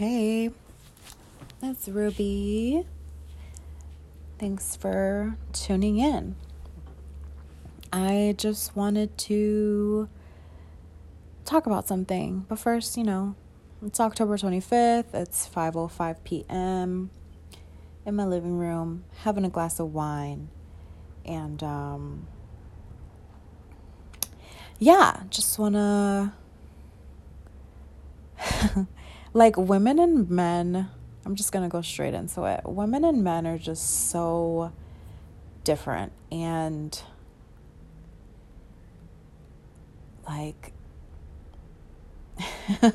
Hey, 0.00 0.50
it's 1.62 1.86
Ruby. 1.86 2.86
Thanks 4.38 4.74
for 4.74 5.36
tuning 5.52 5.98
in. 5.98 6.36
I 7.92 8.34
just 8.38 8.74
wanted 8.74 9.18
to 9.18 10.08
talk 11.44 11.66
about 11.66 11.86
something. 11.86 12.46
But 12.48 12.58
first, 12.58 12.96
you 12.96 13.04
know, 13.04 13.34
it's 13.84 14.00
October 14.00 14.38
25th. 14.38 15.12
It's 15.12 15.46
5:05 15.46 16.24
p.m. 16.24 17.10
in 18.06 18.16
my 18.16 18.24
living 18.24 18.56
room, 18.56 19.04
having 19.18 19.44
a 19.44 19.50
glass 19.50 19.78
of 19.78 19.92
wine. 19.92 20.48
And 21.26 21.62
um 21.62 22.26
yeah, 24.78 25.24
just 25.28 25.58
want 25.58 25.74
to 25.74 26.32
like 29.32 29.56
women 29.56 29.98
and 29.98 30.30
men, 30.30 30.88
I'm 31.24 31.34
just 31.34 31.52
going 31.52 31.64
to 31.64 31.72
go 31.72 31.82
straight 31.82 32.14
into 32.14 32.44
it. 32.44 32.62
Women 32.64 33.04
and 33.04 33.22
men 33.22 33.46
are 33.46 33.58
just 33.58 34.10
so 34.10 34.72
different 35.62 36.12
and 36.32 37.02
like 40.26 40.72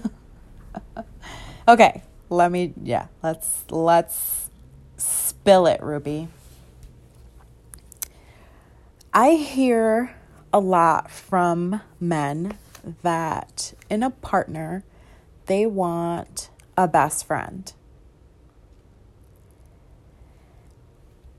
okay, 1.68 2.04
let 2.30 2.52
me 2.52 2.74
yeah, 2.82 3.08
let's 3.22 3.64
let's 3.70 4.50
spill 4.98 5.68
it, 5.68 5.82
Ruby. 5.82 6.28
I 9.14 9.32
hear 9.32 10.16
a 10.52 10.60
lot 10.60 11.10
from 11.12 11.82
men 12.00 12.58
that 13.02 13.74
in 13.90 14.04
a 14.04 14.10
partner 14.10 14.84
they 15.46 15.66
want 15.66 16.50
a 16.78 16.88
best 16.88 17.26
friend. 17.26 17.72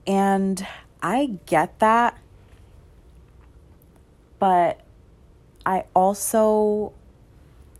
And 0.06 0.66
I 1.02 1.38
get 1.46 1.78
that. 1.80 2.18
But 4.38 4.80
I 5.64 5.84
also 5.94 6.92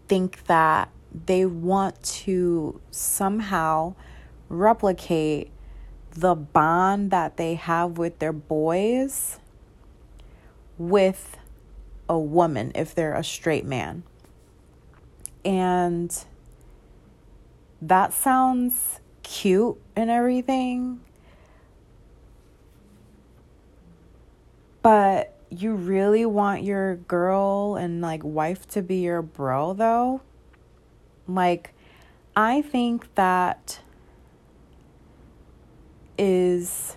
think 0.09 0.45
that 0.47 0.91
they 1.27 1.47
want 1.47 2.03
to 2.03 2.81
somehow 2.91 3.95
replicate 4.49 5.51
the 6.11 6.35
bond 6.35 7.11
that 7.11 7.37
they 7.37 7.55
have 7.55 7.99
with 7.99 8.19
their 8.19 8.33
boys 8.33 9.39
with 10.79 11.37
a 12.09 12.19
woman 12.19 12.73
if 12.75 12.95
they're 12.95 13.15
a 13.15 13.25
straight 13.25 13.65
man. 13.65 14.03
And 15.47 16.13
that 17.81 18.13
sounds 18.13 18.99
cute 19.23 19.81
and 19.95 20.11
everything. 20.11 21.01
But 24.83 25.33
you 25.49 25.75
really 25.75 26.27
want 26.27 26.65
your 26.65 26.97
girl 26.97 27.77
and 27.77 28.01
like 28.01 28.23
wife 28.25 28.67
to 28.71 28.83
be 28.83 28.97
your 28.97 29.23
bro 29.23 29.73
though? 29.73 30.21
Like, 31.29 31.73
I 32.35 32.63
think 32.63 33.15
that 33.15 33.79
is 36.19 36.97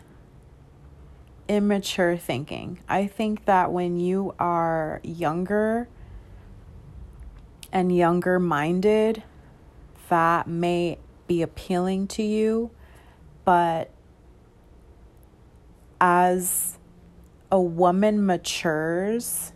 immature 1.48 2.18
thinking. 2.18 2.80
I 2.90 3.06
think 3.06 3.46
that 3.46 3.72
when 3.72 4.00
you 4.00 4.34
are 4.40 5.02
younger 5.04 5.88
and 7.72 7.96
younger 7.96 8.40
minded, 8.40 9.24
that 10.10 10.48
may 10.48 10.98
be 11.28 11.42
appealing 11.42 12.08
to 12.08 12.24
you, 12.24 12.72
but 13.46 13.92
as 16.02 16.78
a 17.52 17.60
woman 17.60 18.26
matures, 18.26 19.54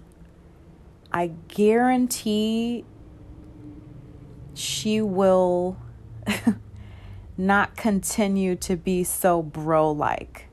I 1.12 1.32
guarantee 1.48 2.86
she 4.54 5.02
will 5.02 5.78
not 7.38 7.76
continue 7.76 8.56
to 8.58 8.76
be 8.76 9.04
so 9.04 9.42
bro 9.42 9.92
like. 9.92 10.48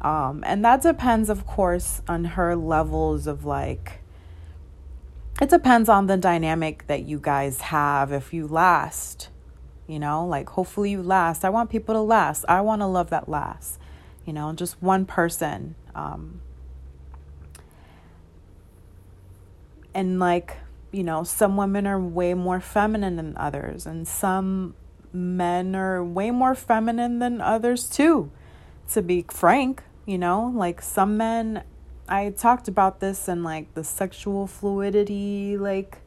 Um, 0.00 0.42
and 0.46 0.64
that 0.64 0.82
depends, 0.82 1.28
of 1.28 1.46
course, 1.46 2.02
on 2.08 2.24
her 2.24 2.56
levels 2.56 3.26
of 3.26 3.44
like 3.44 3.99
it 5.40 5.48
depends 5.48 5.88
on 5.88 6.06
the 6.06 6.16
dynamic 6.16 6.86
that 6.86 7.04
you 7.04 7.18
guys 7.18 7.60
have. 7.60 8.12
If 8.12 8.32
you 8.32 8.46
last 8.46 9.28
you 9.86 9.98
know 9.98 10.24
like 10.24 10.50
hopefully 10.50 10.90
you 10.92 11.02
last. 11.02 11.44
I 11.44 11.50
want 11.50 11.70
people 11.70 11.94
to 11.94 12.00
last. 12.00 12.44
I 12.48 12.60
want 12.60 12.82
to 12.82 12.86
love 12.86 13.10
that 13.10 13.28
last 13.28 13.78
you 14.24 14.32
know 14.32 14.52
just 14.52 14.80
one 14.80 15.06
person 15.06 15.74
um 15.94 16.40
and 19.92 20.20
like 20.20 20.58
you 20.92 21.02
know 21.02 21.24
some 21.24 21.56
women 21.56 21.86
are 21.86 21.98
way 21.98 22.34
more 22.34 22.60
feminine 22.60 23.16
than 23.16 23.36
others 23.36 23.86
and 23.86 24.06
some 24.06 24.74
men 25.12 25.74
are 25.74 26.04
way 26.04 26.30
more 26.30 26.54
feminine 26.54 27.18
than 27.18 27.40
others 27.40 27.88
too 27.88 28.30
to 28.88 29.02
be 29.02 29.24
frank 29.28 29.82
you 30.10 30.18
know? 30.18 30.52
Like 30.54 30.82
some 30.82 31.16
men 31.16 31.62
I 32.10 32.30
talked 32.30 32.66
about 32.66 32.98
this 32.98 33.28
in 33.28 33.44
like 33.44 33.72
the 33.74 33.84
sexual 33.84 34.48
fluidity 34.48 35.56
like 35.56 35.98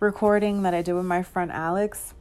recording 0.00 0.64
that 0.64 0.74
I 0.74 0.82
did 0.82 0.94
with 0.94 1.04
my 1.04 1.22
friend 1.22 1.52
Alex. 1.52 2.14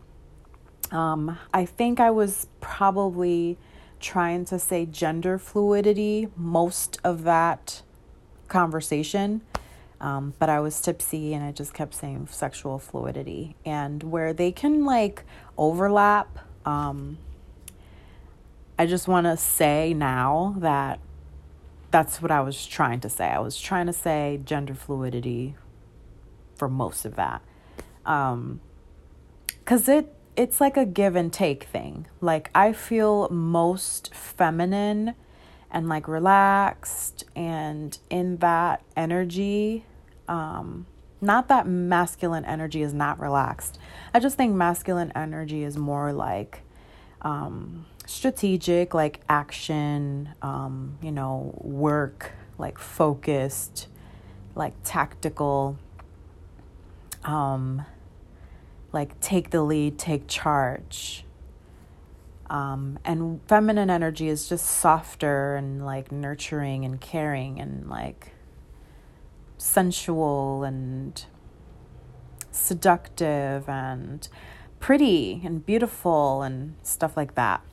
Um, 0.91 1.39
I 1.51 1.65
think 1.65 1.99
I 1.99 2.11
was 2.11 2.45
probably 2.59 3.57
trying 3.99 4.45
to 4.45 4.59
say 4.59 4.85
gender 4.85 5.39
fluidity 5.39 6.27
most 6.35 6.99
of 7.03 7.23
that 7.23 7.81
conversation. 8.47 9.41
Um, 9.99 10.35
but 10.37 10.47
I 10.49 10.59
was 10.59 10.79
tipsy 10.79 11.33
and 11.33 11.43
I 11.43 11.51
just 11.51 11.73
kept 11.73 11.95
saying 11.95 12.27
sexual 12.29 12.77
fluidity. 12.77 13.55
And 13.65 14.03
where 14.03 14.33
they 14.33 14.51
can 14.51 14.85
like 14.85 15.23
overlap, 15.57 16.37
um, 16.63 17.17
I 18.77 18.85
just 18.85 19.07
want 19.07 19.25
to 19.25 19.35
say 19.35 19.95
now 19.95 20.55
that 20.59 20.99
that's 21.91 22.21
what 22.21 22.31
I 22.31 22.41
was 22.41 22.65
trying 22.65 23.01
to 23.01 23.09
say. 23.09 23.25
I 23.25 23.39
was 23.39 23.59
trying 23.59 23.85
to 23.87 23.93
say 23.93 24.39
gender 24.43 24.73
fluidity 24.73 25.55
for 26.55 26.69
most 26.69 27.05
of 27.05 27.15
that. 27.15 27.41
Um 28.05 28.61
cuz 29.65 29.87
it 29.87 30.15
it's 30.35 30.61
like 30.61 30.77
a 30.77 30.85
give 30.85 31.15
and 31.15 31.31
take 31.31 31.65
thing. 31.65 32.07
Like 32.21 32.49
I 32.55 32.71
feel 32.71 33.29
most 33.29 34.13
feminine 34.15 35.13
and 35.69 35.89
like 35.89 36.07
relaxed 36.07 37.25
and 37.35 37.97
in 38.09 38.37
that 38.37 38.81
energy 38.95 39.85
um 40.27 40.85
not 41.23 41.49
that 41.49 41.67
masculine 41.67 42.45
energy 42.45 42.81
is 42.81 42.93
not 42.93 43.19
relaxed. 43.19 43.77
I 44.13 44.19
just 44.19 44.37
think 44.37 44.55
masculine 44.55 45.11
energy 45.13 45.63
is 45.63 45.77
more 45.77 46.13
like 46.13 46.61
um 47.21 47.85
strategic, 48.11 48.93
like 48.93 49.21
action, 49.29 50.29
um, 50.41 50.97
you 51.01 51.11
know, 51.11 51.53
work, 51.61 52.33
like 52.57 52.77
focused, 52.77 53.87
like 54.55 54.73
tactical, 54.83 55.77
um, 57.23 57.85
like 58.91 59.19
take 59.21 59.49
the 59.51 59.61
lead, 59.61 59.97
take 59.97 60.27
charge. 60.27 61.25
Um, 62.49 62.99
and 63.05 63.39
feminine 63.47 63.89
energy 63.89 64.27
is 64.27 64.49
just 64.49 64.65
softer 64.65 65.55
and 65.55 65.85
like 65.85 66.11
nurturing 66.11 66.83
and 66.83 66.99
caring 66.99 67.61
and 67.61 67.89
like 67.89 68.33
sensual 69.57 70.65
and 70.65 71.23
seductive 72.51 73.69
and 73.69 74.27
pretty 74.81 75.41
and 75.45 75.65
beautiful 75.65 76.41
and 76.41 76.75
stuff 76.83 77.15
like 77.15 77.35
that. 77.35 77.63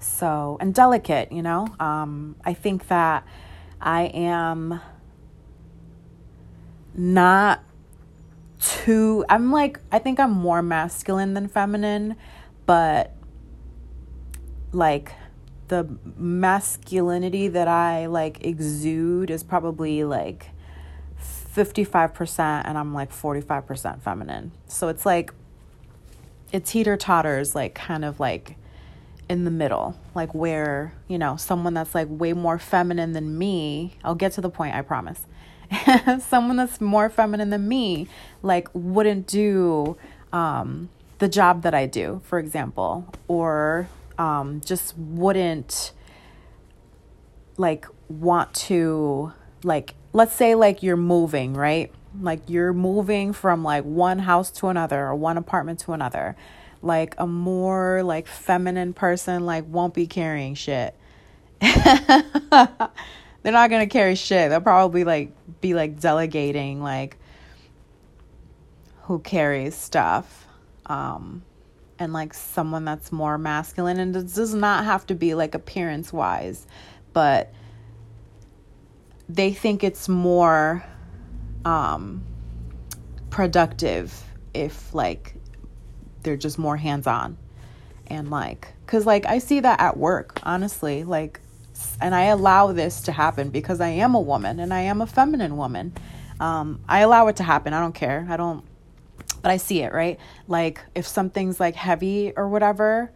So, 0.00 0.56
and 0.60 0.74
delicate, 0.74 1.30
you 1.30 1.42
know. 1.42 1.68
Um, 1.78 2.36
I 2.44 2.54
think 2.54 2.88
that 2.88 3.24
I 3.80 4.04
am 4.04 4.80
not 6.94 7.62
too, 8.58 9.24
I'm 9.28 9.52
like, 9.52 9.80
I 9.92 9.98
think 9.98 10.18
I'm 10.18 10.32
more 10.32 10.62
masculine 10.62 11.34
than 11.34 11.48
feminine, 11.48 12.16
but 12.66 13.14
like 14.72 15.12
the 15.68 15.88
masculinity 16.16 17.48
that 17.48 17.68
I 17.68 18.06
like 18.06 18.44
exude 18.44 19.30
is 19.30 19.42
probably 19.42 20.04
like 20.04 20.50
55% 21.54 22.62
and 22.64 22.78
I'm 22.78 22.94
like 22.94 23.12
45% 23.12 24.02
feminine. 24.02 24.52
So 24.66 24.88
it's 24.88 25.06
like, 25.06 25.32
it 26.52 26.64
teeter 26.64 26.96
totters, 26.96 27.54
like 27.54 27.74
kind 27.74 28.04
of 28.04 28.18
like 28.18 28.56
in 29.30 29.44
the 29.44 29.50
middle, 29.50 29.96
like 30.12 30.34
where, 30.34 30.92
you 31.06 31.16
know, 31.16 31.36
someone 31.36 31.72
that's 31.72 31.94
like 31.94 32.08
way 32.10 32.32
more 32.32 32.58
feminine 32.58 33.12
than 33.12 33.38
me, 33.38 33.94
I'll 34.02 34.16
get 34.16 34.32
to 34.32 34.40
the 34.40 34.50
point, 34.50 34.74
I 34.74 34.82
promise. 34.82 35.24
someone 36.18 36.56
that's 36.56 36.80
more 36.80 37.08
feminine 37.08 37.50
than 37.50 37.68
me, 37.68 38.08
like, 38.42 38.66
wouldn't 38.72 39.28
do 39.28 39.96
um, 40.32 40.88
the 41.18 41.28
job 41.28 41.62
that 41.62 41.74
I 41.74 41.86
do, 41.86 42.20
for 42.24 42.40
example, 42.40 43.06
or 43.28 43.88
um, 44.18 44.62
just 44.64 44.98
wouldn't 44.98 45.92
like 47.56 47.86
want 48.08 48.52
to 48.54 49.32
like 49.62 49.94
let's 50.12 50.34
say 50.34 50.56
like 50.56 50.82
you're 50.82 50.96
moving, 50.96 51.54
right? 51.54 51.92
Like 52.20 52.40
you're 52.48 52.72
moving 52.72 53.32
from 53.32 53.62
like 53.62 53.84
one 53.84 54.18
house 54.20 54.50
to 54.52 54.66
another 54.66 55.06
or 55.06 55.14
one 55.14 55.36
apartment 55.36 55.78
to 55.80 55.92
another. 55.92 56.34
Like 56.82 57.14
a 57.18 57.26
more 57.26 58.02
like 58.02 58.26
feminine 58.26 58.94
person 58.94 59.44
like 59.44 59.64
won't 59.66 59.94
be 59.94 60.06
carrying 60.06 60.54
shit. 60.54 60.94
They're 61.60 63.52
not 63.52 63.70
going 63.70 63.86
to 63.86 63.92
carry 63.92 64.14
shit. 64.14 64.50
They'll 64.50 64.60
probably 64.60 65.04
like 65.04 65.32
be 65.60 65.74
like 65.74 66.00
delegating 66.00 66.82
like 66.82 67.18
who 69.02 69.18
carries 69.18 69.74
stuff. 69.74 70.46
Um 70.86 71.42
and 71.98 72.14
like 72.14 72.32
someone 72.32 72.86
that's 72.86 73.12
more 73.12 73.36
masculine 73.36 74.00
and 74.00 74.16
it 74.16 74.34
does 74.34 74.54
not 74.54 74.84
have 74.84 75.06
to 75.06 75.14
be 75.14 75.34
like 75.34 75.54
appearance 75.54 76.14
wise, 76.14 76.66
but 77.12 77.52
they 79.28 79.52
think 79.52 79.84
it's 79.84 80.08
more 80.08 80.84
um, 81.64 82.24
productive 83.30 84.24
if 84.54 84.94
like 84.94 85.34
they're 86.22 86.36
just 86.36 86.58
more 86.58 86.76
hands 86.76 87.06
on 87.06 87.36
and 88.06 88.30
like 88.30 88.68
because 88.84 89.06
like 89.06 89.26
i 89.26 89.38
see 89.38 89.60
that 89.60 89.80
at 89.80 89.96
work 89.96 90.40
honestly 90.42 91.04
like 91.04 91.40
and 92.00 92.14
i 92.14 92.24
allow 92.24 92.72
this 92.72 93.00
to 93.02 93.12
happen 93.12 93.50
because 93.50 93.80
i 93.80 93.88
am 93.88 94.14
a 94.14 94.20
woman 94.20 94.60
and 94.60 94.74
i 94.74 94.80
am 94.80 95.00
a 95.00 95.06
feminine 95.06 95.56
woman. 95.56 95.92
Um, 96.38 96.80
i 96.88 97.00
allow 97.00 97.26
it 97.28 97.36
to 97.36 97.42
happen. 97.42 97.74
I 97.74 97.80
don't 97.80 97.94
care. 97.94 98.26
I 98.30 98.36
don't 98.36 98.64
but 99.42 99.50
i 99.50 99.56
see 99.56 99.82
it 99.82 99.92
right? 99.92 100.18
Like 100.48 100.80
if 100.94 101.06
something's 101.06 101.60
like 101.60 101.74
heavy 101.74 102.32
or 102.36 102.48
whatever 102.48 103.12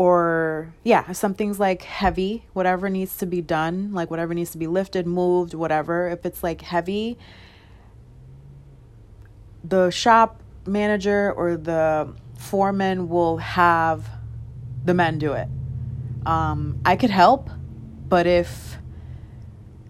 or 0.00 0.72
yeah, 0.82 1.04
if 1.10 1.16
something's 1.18 1.60
like 1.60 1.82
heavy, 1.82 2.46
whatever 2.54 2.88
needs 2.88 3.18
to 3.18 3.26
be 3.26 3.42
done, 3.42 3.92
like 3.92 4.10
whatever 4.10 4.32
needs 4.32 4.50
to 4.52 4.56
be 4.56 4.66
lifted, 4.66 5.06
moved, 5.06 5.52
whatever, 5.52 6.08
if 6.08 6.24
it's 6.24 6.42
like 6.42 6.62
heavy, 6.62 7.18
the 9.62 9.90
shop 9.90 10.40
manager 10.66 11.30
or 11.36 11.58
the 11.58 12.14
foreman 12.40 13.08
will 13.08 13.36
have 13.38 14.08
the 14.84 14.94
men 14.94 15.18
do 15.18 15.32
it. 15.34 15.48
Um, 16.26 16.80
I 16.84 16.96
could 16.96 17.10
help, 17.10 17.48
but 18.08 18.26
if 18.26 18.76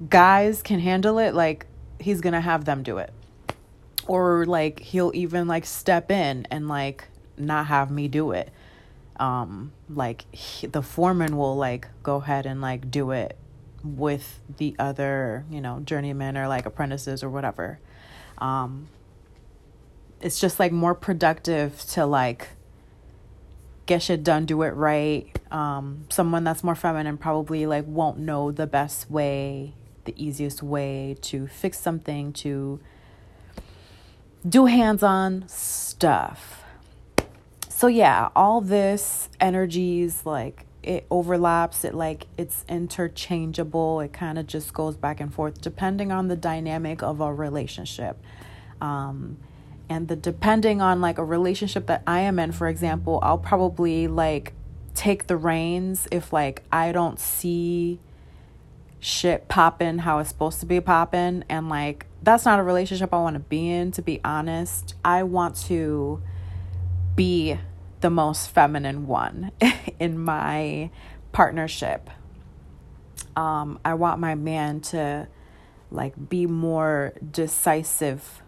guys 0.08 0.62
can 0.62 0.81
handle 0.81 1.19
it, 1.19 1.35
like 1.35 1.67
he's 1.99 2.20
gonna 2.20 2.41
have 2.41 2.64
them 2.64 2.82
do 2.82 2.99
it. 2.99 3.12
Or 4.06 4.44
like 4.44 4.81
he'll 4.81 5.12
even 5.14 5.47
like 5.49 5.64
step 5.64 6.11
in 6.11 6.47
and 6.50 6.69
like 6.69 7.05
not 7.38 7.67
have 7.67 7.91
me 7.91 8.08
do 8.08 8.32
it 8.32 8.50
um 9.20 9.70
like 9.91 10.25
he, 10.35 10.67
the 10.67 10.82
foreman 10.82 11.37
will 11.37 11.55
like 11.55 11.87
go 12.03 12.17
ahead 12.17 12.46
and 12.46 12.61
like 12.61 12.91
do 12.91 13.11
it 13.12 13.37
with 13.85 14.41
the 14.56 14.75
other 14.79 15.44
you 15.50 15.61
know 15.61 15.81
journeymen 15.81 16.37
or 16.37 16.49
like 16.49 16.67
apprentices 16.67 17.23
or 17.23 17.29
whatever 17.29 17.79
um 18.38 18.88
it's 20.20 20.40
just 20.40 20.58
like 20.58 20.72
more 20.72 20.94
productive 20.94 21.81
to 21.81 22.06
like 22.06 22.49
get 23.87 24.02
shit 24.02 24.22
done 24.22 24.46
do 24.46 24.62
it 24.62 24.70
right 24.70 25.37
um 25.50 26.05
someone 26.11 26.44
that's 26.44 26.62
more 26.62 26.75
feminine 26.75 27.19
probably 27.19 27.67
like 27.67 27.84
won't 27.87 28.19
know 28.19 28.52
the 28.52 28.67
best 28.67 29.11
way 29.11 29.75
the 30.05 30.25
easiest 30.25 30.62
way 30.62 31.17
to 31.20 31.46
fix 31.46 31.78
something 31.78 32.32
to 32.32 32.81
do 34.49 34.67
hands-on 34.67 35.44
stuff. 35.49 36.64
So 37.69 37.87
yeah 37.87 38.28
all 38.34 38.61
this 38.61 39.28
energies 39.40 40.26
like 40.26 40.67
it 40.82 41.06
overlaps 41.11 41.84
it 41.84 41.94
like 41.94 42.26
it's 42.38 42.64
interchangeable 42.69 44.00
it 44.00 44.12
kind 44.14 44.38
of 44.38 44.46
just 44.46 44.72
goes 44.72 44.96
back 44.96 45.20
and 45.20 45.32
forth 45.32 45.61
depending 45.61 46.11
on 46.11 46.28
the 46.28 46.37
dynamic 46.37 47.02
of 47.02 47.20
a 47.20 47.32
relationship. 47.32 48.19
Um, 48.81 49.37
and 49.91 50.09
the 50.09 50.17
depending 50.17 50.81
on 50.81 51.03
like 51.03 51.19
a 51.19 51.25
relationship 51.25 51.87
that 51.87 52.03
i 52.07 52.21
am 52.21 52.39
in 52.39 52.53
for 52.53 52.69
example 52.69 53.19
i'll 53.23 53.37
probably 53.37 54.09
like 54.09 54.55
take 54.95 55.27
the 55.27 55.37
reins 55.37 56.09
if 56.11 56.33
like 56.33 56.63
i 56.73 56.91
don't 56.93 57.21
see 57.21 58.01
shit 59.01 59.49
popping 59.49 59.99
how 59.99 60.19
it's 60.19 60.31
supposed 60.31 60.61
to 60.61 60.67
be 60.67 60.81
popping 60.81 61.45
and 61.51 61.69
like 61.69 62.07
that's 62.23 62.45
not 62.45 62.59
a 62.59 62.63
relationship 62.63 63.13
i 63.13 63.17
want 63.19 63.35
to 63.35 63.41
be 63.41 63.69
in 63.69 63.91
to 63.91 64.01
be 64.01 64.21
honest 64.25 64.95
i 65.05 65.23
want 65.23 65.57
to 65.57 66.23
be 67.17 67.59
the 68.01 68.11
most 68.11 68.51
feminine 68.51 69.07
one 69.07 69.53
in 70.01 70.19
my 70.19 70.91
partnership. 71.33 72.11
Um, 73.37 73.79
I 73.85 73.95
want 73.95 74.21
my 74.21 74.35
man 74.35 74.81
to 74.81 75.29
like 75.91 76.15
be 76.29 76.47
more 76.47 77.13
decisive 77.31 78.40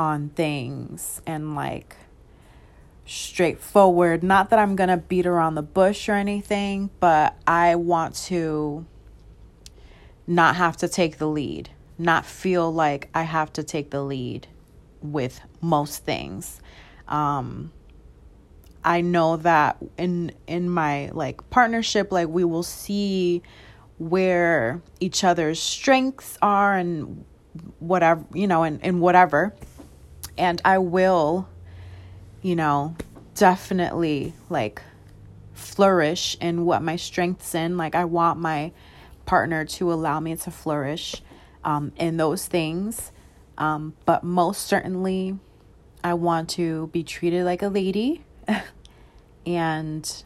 on 0.00 0.30
things 0.30 1.20
and 1.26 1.54
like 1.54 1.94
straightforward. 3.04 4.22
Not 4.22 4.48
that 4.48 4.58
I'm 4.58 4.74
gonna 4.74 4.96
beat 4.96 5.26
around 5.26 5.56
the 5.56 5.62
bush 5.62 6.08
or 6.08 6.14
anything, 6.14 6.88
but 7.00 7.36
I 7.46 7.76
want 7.76 8.14
to 8.26 8.86
not 10.26 10.56
have 10.56 10.78
to 10.78 10.88
take 10.88 11.18
the 11.18 11.28
lead, 11.28 11.68
not 11.98 12.24
feel 12.24 12.72
like 12.72 13.10
I 13.14 13.24
have 13.24 13.52
to 13.52 13.62
take 13.62 13.90
the 13.90 14.02
lead 14.02 14.46
with 15.02 15.38
most 15.60 16.02
things. 16.02 16.62
Um, 17.06 17.70
I 18.82 19.02
know 19.02 19.36
that 19.36 19.76
in 19.98 20.32
in 20.46 20.70
my 20.70 21.10
like 21.12 21.50
partnership 21.50 22.10
like 22.10 22.28
we 22.28 22.44
will 22.44 22.62
see 22.62 23.42
where 23.98 24.80
each 24.98 25.24
other's 25.24 25.60
strengths 25.60 26.38
are 26.40 26.74
and 26.74 27.26
whatever, 27.80 28.24
you 28.32 28.46
know, 28.46 28.62
and, 28.62 28.82
and 28.82 29.02
whatever. 29.02 29.54
And 30.40 30.62
I 30.64 30.78
will, 30.78 31.46
you 32.40 32.56
know, 32.56 32.96
definitely 33.34 34.32
like 34.48 34.80
flourish 35.52 36.34
in 36.40 36.64
what 36.64 36.82
my 36.82 36.96
strengths 36.96 37.54
in. 37.54 37.76
Like 37.76 37.94
I 37.94 38.06
want 38.06 38.40
my 38.40 38.72
partner 39.26 39.66
to 39.66 39.92
allow 39.92 40.18
me 40.18 40.34
to 40.34 40.50
flourish 40.50 41.22
um, 41.62 41.92
in 41.96 42.16
those 42.16 42.46
things. 42.46 43.12
Um, 43.58 43.94
but 44.06 44.24
most 44.24 44.66
certainly, 44.66 45.38
I 46.02 46.14
want 46.14 46.48
to 46.50 46.86
be 46.86 47.04
treated 47.04 47.44
like 47.44 47.60
a 47.60 47.68
lady 47.68 48.24
and 49.46 50.24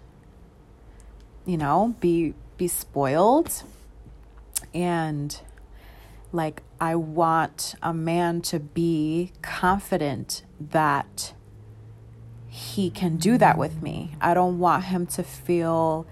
you 1.45 1.57
know 1.57 1.97
be 1.99 2.35
be 2.57 2.69
spoiled 2.69 3.65
and 4.73 5.41
like 6.33 6.63
I 6.85 6.97
want 6.97 7.77
a 7.83 7.95
man 7.95 8.43
to 8.43 8.61
be 8.61 9.33
confident 9.41 10.43
that 10.61 11.33
he 12.47 12.91
can 12.91 13.17
do 13.17 13.39
that 13.39 13.53
mm-hmm. 13.53 13.61
with 13.61 13.83
me. 13.83 14.17
I 14.21 14.35
don't 14.35 14.59
want 14.59 14.85
him 14.85 15.07
to 15.07 15.23
feel 15.23 16.07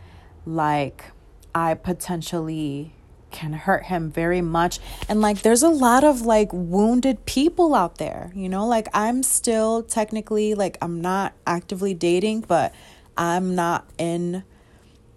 like 0.46 1.10
I 1.54 1.74
potentially 1.74 2.94
can 3.30 3.52
hurt 3.52 3.84
him 3.84 4.10
very 4.10 4.40
much. 4.40 4.78
And 5.10 5.20
like, 5.20 5.42
there's 5.42 5.62
a 5.62 5.68
lot 5.68 6.04
of 6.04 6.22
like 6.22 6.48
wounded 6.54 7.26
people 7.26 7.74
out 7.74 7.98
there, 7.98 8.32
you 8.34 8.48
know? 8.48 8.66
Like, 8.66 8.88
I'm 8.94 9.22
still 9.22 9.82
technically, 9.82 10.54
like, 10.54 10.78
I'm 10.80 11.02
not 11.02 11.34
actively 11.46 11.92
dating, 11.92 12.46
but 12.48 12.74
I'm 13.14 13.54
not 13.54 13.90
in 13.98 14.42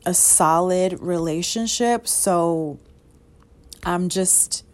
a 0.05 0.13
solid 0.13 0.99
relationship. 0.99 2.09
So 2.09 2.77
I'm 3.85 4.09
just, 4.09 4.64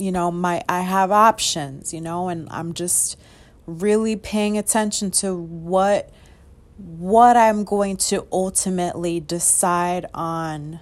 you 0.00 0.10
know, 0.10 0.30
my, 0.30 0.62
I 0.68 0.80
have 0.80 1.12
options, 1.12 1.92
you 1.92 2.00
know, 2.00 2.28
and 2.28 2.48
I'm 2.50 2.72
just 2.72 3.18
really 3.66 4.16
paying 4.16 4.58
attention 4.58 5.10
to 5.10 5.36
what 5.36 6.10
what 6.78 7.36
I'm 7.36 7.64
going 7.64 7.98
to 7.98 8.26
ultimately 8.32 9.20
decide 9.20 10.06
on 10.14 10.80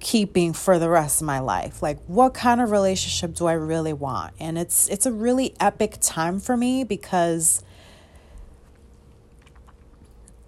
keeping 0.00 0.54
for 0.54 0.78
the 0.78 0.88
rest 0.88 1.20
of 1.20 1.26
my 1.26 1.38
life. 1.38 1.82
Like 1.82 1.98
what 2.06 2.32
kind 2.32 2.62
of 2.62 2.70
relationship 2.70 3.34
do 3.34 3.46
I 3.46 3.52
really 3.52 3.92
want? 3.92 4.32
And 4.40 4.56
it's 4.56 4.88
it's 4.88 5.04
a 5.04 5.12
really 5.12 5.54
epic 5.60 5.98
time 6.00 6.40
for 6.40 6.56
me 6.56 6.82
because 6.82 7.62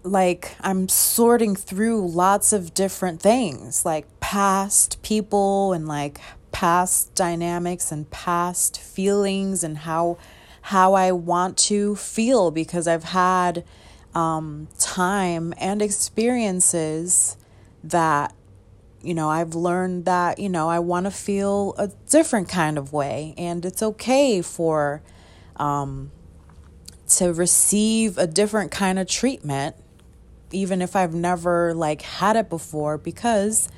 like 0.03 0.57
I'm 0.63 0.89
sorting 0.89 1.55
through 1.55 2.09
lots 2.09 2.55
of 2.55 2.73
different 2.73 3.21
things, 3.21 3.85
like 3.85 4.07
past 4.21 5.03
people 5.03 5.75
and 5.75 5.87
like 5.87 6.21
past 6.53 7.15
dynamics 7.15 7.91
and 7.91 8.11
past 8.11 8.81
feelings 8.81 9.65
and 9.65 9.79
how 9.79 10.19
how 10.67 10.95
I 10.95 11.11
want 11.11 11.59
to 11.59 11.97
feel 11.97 12.53
because 12.53 12.87
I've 12.87 13.05
had 13.05 13.65
um, 14.15 14.69
time 14.79 15.53
and 15.59 15.83
experiences 15.83 17.37
that 17.83 18.35
you 19.05 19.15
know, 19.15 19.29
I've 19.29 19.57
learned 19.57 20.05
that, 20.05 20.39
you 20.39 20.49
know, 20.49 20.69
I 20.69 20.79
want 20.79 21.07
to 21.07 21.11
feel 21.11 21.75
a 21.77 21.89
different 22.09 22.49
kind 22.49 22.79
of 22.79 22.93
way. 22.93 23.35
And 23.37 23.65
it's 23.67 23.83
okay 23.83 24.41
for 24.43 25.03
um, 25.57 26.13
to 27.17 27.33
receive 27.33 28.17
a 28.17 28.29
different 28.29 28.71
kind 28.71 29.01
of 29.01 29.09
treatment 29.09 29.75
even 30.53 30.83
if 30.83 30.95
I've 30.95 31.15
never 31.15 31.75
like 31.75 32.03
had 32.03 32.37
it 32.37 32.49
before 32.49 32.99
because 32.99 33.69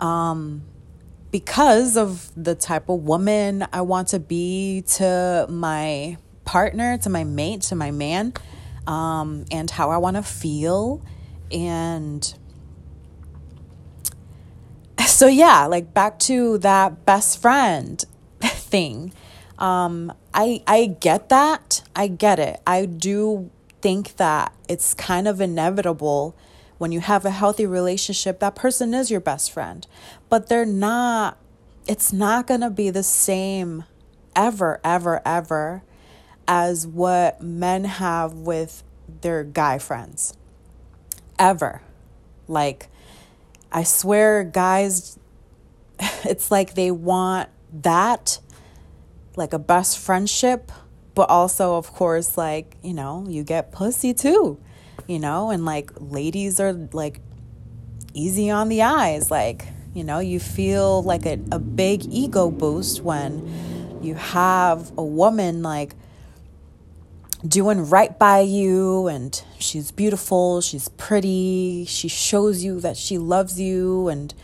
um 0.00 0.62
because 1.30 1.96
of 1.96 2.30
the 2.36 2.54
type 2.54 2.88
of 2.88 3.02
woman 3.02 3.66
I 3.72 3.82
want 3.82 4.08
to 4.08 4.20
be 4.20 4.82
to 4.94 5.46
my 5.48 6.16
partner, 6.44 6.96
to 6.98 7.10
my 7.10 7.24
mate, 7.24 7.62
to 7.62 7.74
my 7.74 7.90
man, 7.90 8.32
um, 8.86 9.44
and 9.50 9.70
how 9.70 9.90
I 9.90 9.98
want 9.98 10.16
to 10.16 10.22
feel. 10.22 11.02
And 11.50 12.34
so, 15.06 15.26
yeah, 15.26 15.66
like 15.66 15.92
back 15.92 16.18
to 16.20 16.58
that 16.58 17.04
best 17.04 17.42
friend 17.42 18.02
thing. 18.42 19.12
Um, 19.58 20.12
I, 20.32 20.62
I 20.66 20.86
get 20.86 21.28
that. 21.28 21.82
I 21.96 22.06
get 22.08 22.38
it. 22.38 22.60
I 22.66 22.86
do 22.86 23.50
think 23.82 24.16
that 24.16 24.54
it's 24.68 24.94
kind 24.94 25.28
of 25.28 25.40
inevitable 25.40 26.36
when 26.78 26.92
you 26.92 27.00
have 27.00 27.24
a 27.24 27.30
healthy 27.30 27.66
relationship, 27.66 28.38
that 28.38 28.54
person 28.54 28.94
is 28.94 29.10
your 29.10 29.20
best 29.20 29.52
friend, 29.52 29.86
but 30.28 30.48
they're 30.48 30.64
not, 30.64 31.36
it's 31.86 32.12
not 32.12 32.46
going 32.46 32.60
to 32.60 32.70
be 32.70 32.88
the 32.90 33.02
same 33.02 33.84
ever, 34.34 34.80
ever, 34.84 35.20
ever 35.26 35.82
as 36.46 36.86
what 36.86 37.42
men 37.42 37.84
have 37.84 38.32
with 38.32 38.84
their 39.20 39.42
guy 39.44 39.78
friends. 39.78 40.34
Ever. 41.38 41.82
Like, 42.46 42.88
I 43.70 43.82
swear, 43.82 44.44
guys, 44.44 45.18
it's 46.24 46.50
like 46.50 46.74
they 46.74 46.90
want 46.92 47.48
that, 47.82 48.38
like 49.36 49.52
a 49.52 49.58
best 49.58 49.98
friendship, 49.98 50.70
but 51.14 51.28
also, 51.28 51.76
of 51.76 51.92
course, 51.92 52.38
like, 52.38 52.76
you 52.82 52.94
know, 52.94 53.26
you 53.28 53.42
get 53.42 53.72
pussy 53.72 54.14
too 54.14 54.58
you 55.06 55.18
know, 55.18 55.50
and 55.50 55.64
like 55.64 55.90
ladies 55.98 56.60
are 56.60 56.72
like 56.92 57.20
easy 58.14 58.50
on 58.50 58.68
the 58.68 58.82
eyes. 58.82 59.30
Like, 59.30 59.66
you 59.94 60.04
know, 60.04 60.18
you 60.18 60.40
feel 60.40 61.02
like 61.02 61.26
a, 61.26 61.38
a 61.52 61.58
big 61.58 62.04
ego 62.06 62.50
boost 62.50 63.02
when 63.02 63.98
you 64.02 64.14
have 64.14 64.92
a 64.96 65.04
woman 65.04 65.62
like 65.62 65.94
doing 67.46 67.88
right 67.88 68.18
by 68.18 68.40
you 68.40 69.06
and 69.06 69.42
she's 69.58 69.90
beautiful, 69.92 70.60
she's 70.60 70.88
pretty, 70.88 71.84
she 71.86 72.08
shows 72.08 72.64
you 72.64 72.80
that 72.80 72.96
she 72.96 73.18
loves 73.18 73.60
you 73.60 74.08
and 74.08 74.34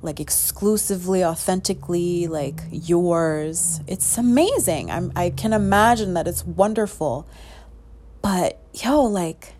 like 0.00 0.20
exclusively 0.20 1.24
authentically 1.24 2.26
like 2.26 2.60
yours. 2.70 3.80
It's 3.86 4.16
amazing. 4.16 4.90
I'm 4.90 5.12
I 5.16 5.30
can 5.30 5.52
imagine 5.52 6.14
that 6.14 6.28
it's 6.28 6.44
wonderful. 6.44 7.26
But 8.22 8.60
yo 8.74 9.02
like 9.02 9.54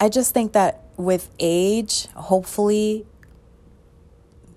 I 0.00 0.08
just 0.08 0.32
think 0.32 0.52
that 0.52 0.82
with 0.96 1.30
age, 1.38 2.06
hopefully, 2.14 3.06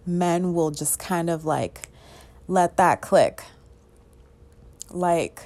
men 0.06 0.54
will 0.54 0.72
just 0.72 1.00
kind 1.00 1.30
of 1.30 1.46
like 1.46 1.90
let 2.48 2.78
that 2.78 3.02
click. 3.02 3.44
Like, 4.92 5.44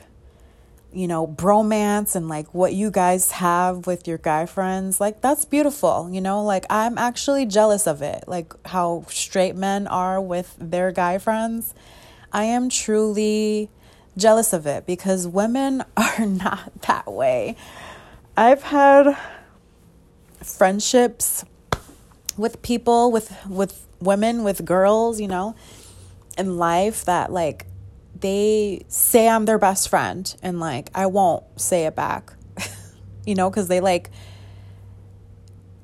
you 0.92 1.08
know, 1.08 1.28
bromance 1.28 2.16
and 2.16 2.28
like 2.28 2.54
what 2.54 2.74
you 2.74 2.90
guys 2.90 3.32
have 3.32 3.86
with 3.86 4.08
your 4.08 4.18
guy 4.18 4.46
friends, 4.46 5.00
like 5.00 5.22
that's 5.22 5.46
beautiful, 5.46 6.10
you 6.12 6.22
know? 6.22 6.44
Like, 6.44 6.66
I'm 6.70 6.98
actually 6.98 7.46
jealous 7.46 7.86
of 7.86 8.02
it, 8.02 8.24
like 8.28 8.54
how 8.68 9.06
straight 9.10 9.56
men 9.56 9.88
are 9.88 10.20
with 10.20 10.56
their 10.60 10.92
guy 10.92 11.20
friends. 11.20 11.74
I 12.34 12.46
am 12.46 12.70
truly 12.70 13.70
jealous 14.18 14.52
of 14.52 14.66
it 14.66 14.86
because 14.86 15.28
women 15.28 15.84
are 15.98 16.25
not 16.25 16.82
that 16.82 17.12
way. 17.12 17.56
I've 18.36 18.64
had 18.64 19.18
friendships 20.44 21.46
with 22.38 22.62
people 22.62 23.12
with 23.12 23.36
with 23.48 23.88
women 24.00 24.44
with 24.44 24.65
girls 24.65 25.20
you 25.20 25.27
know 25.27 25.56
in 26.38 26.58
life 26.58 27.06
that 27.06 27.32
like 27.32 27.65
they 28.20 28.84
say 28.88 29.27
I'm 29.27 29.46
their 29.46 29.60
best 29.60 29.89
friend 29.89 30.34
and 30.42 30.60
like 30.60 30.89
I 30.94 31.06
won't 31.08 31.44
say 31.60 31.86
it 31.86 31.96
back 31.96 32.34
you 33.25 33.36
know 33.36 33.50
cuz 33.51 33.68
they 33.68 33.80
like 33.80 34.10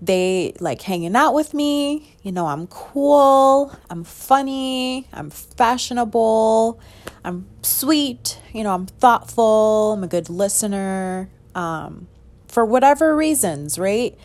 they 0.01 0.53
like 0.59 0.81
hanging 0.81 1.15
out 1.15 1.33
with 1.33 1.53
me 1.53 2.15
you 2.23 2.31
know 2.31 2.47
I'm 2.47 2.67
cool 2.67 3.71
I'm 3.89 4.03
funny 4.03 5.07
I'm 5.13 5.29
fashionable 5.29 6.79
I'm 7.23 7.45
sweet 7.61 8.39
you 8.51 8.63
know 8.63 8.73
I'm 8.73 8.87
thoughtful 8.87 9.93
I'm 9.93 10.03
a 10.03 10.07
good 10.07 10.29
listener 10.29 11.29
um 11.53 12.07
for 12.47 12.65
whatever 12.65 13.15
reasons 13.15 13.77
right 13.77 14.17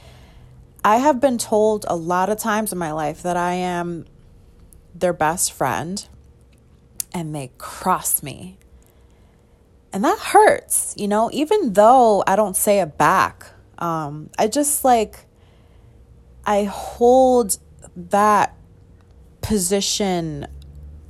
I 0.86 0.98
have 0.98 1.20
been 1.20 1.36
told 1.36 1.84
a 1.88 1.96
lot 1.96 2.28
of 2.28 2.38
times 2.38 2.70
in 2.72 2.78
my 2.78 2.92
life 2.92 3.20
that 3.24 3.36
I 3.36 3.54
am 3.54 4.04
their 4.94 5.12
best 5.12 5.52
friend 5.52 6.06
and 7.12 7.34
they 7.34 7.50
cross 7.58 8.22
me. 8.22 8.56
And 9.92 10.04
that 10.04 10.16
hurts, 10.16 10.94
you 10.96 11.08
know, 11.08 11.28
even 11.32 11.72
though 11.72 12.22
I 12.24 12.36
don't 12.36 12.54
say 12.56 12.78
it 12.78 12.96
back. 12.96 13.46
Um, 13.78 14.30
I 14.38 14.46
just 14.46 14.84
like, 14.84 15.26
I 16.44 16.62
hold 16.62 17.58
that 17.96 18.54
position 19.40 20.46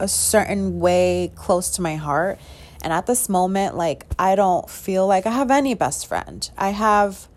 a 0.00 0.08
certain 0.08 0.80
way 0.80 1.32
close 1.34 1.68
to 1.72 1.82
my 1.82 1.96
heart. 1.96 2.38
And 2.80 2.94
at 2.94 3.04
this 3.04 3.28
moment, 3.28 3.76
like, 3.76 4.06
I 4.18 4.36
don't 4.36 4.70
feel 4.70 5.06
like 5.06 5.26
I 5.26 5.32
have 5.32 5.50
any 5.50 5.74
best 5.74 6.06
friend. 6.06 6.48
I 6.56 6.70
have, 6.70 7.28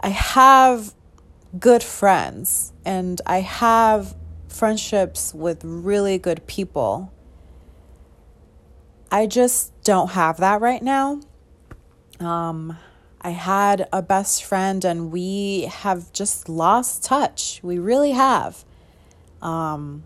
I 0.00 0.08
have 0.08 0.94
good 1.58 1.82
friends 1.82 2.72
and 2.84 3.20
I 3.26 3.40
have 3.40 4.16
friendships 4.48 5.32
with 5.34 5.62
really 5.64 6.18
good 6.18 6.46
people. 6.46 7.12
I 9.10 9.26
just 9.26 9.72
don't 9.82 10.10
have 10.12 10.38
that 10.38 10.60
right 10.60 10.82
now. 10.82 11.20
Um, 12.18 12.76
I 13.20 13.30
had 13.30 13.88
a 13.92 14.02
best 14.02 14.44
friend 14.44 14.84
and 14.84 15.12
we 15.12 15.62
have 15.62 16.12
just 16.12 16.48
lost 16.48 17.04
touch. 17.04 17.60
We 17.62 17.78
really 17.78 18.12
have. 18.12 18.64
Um, 19.40 20.02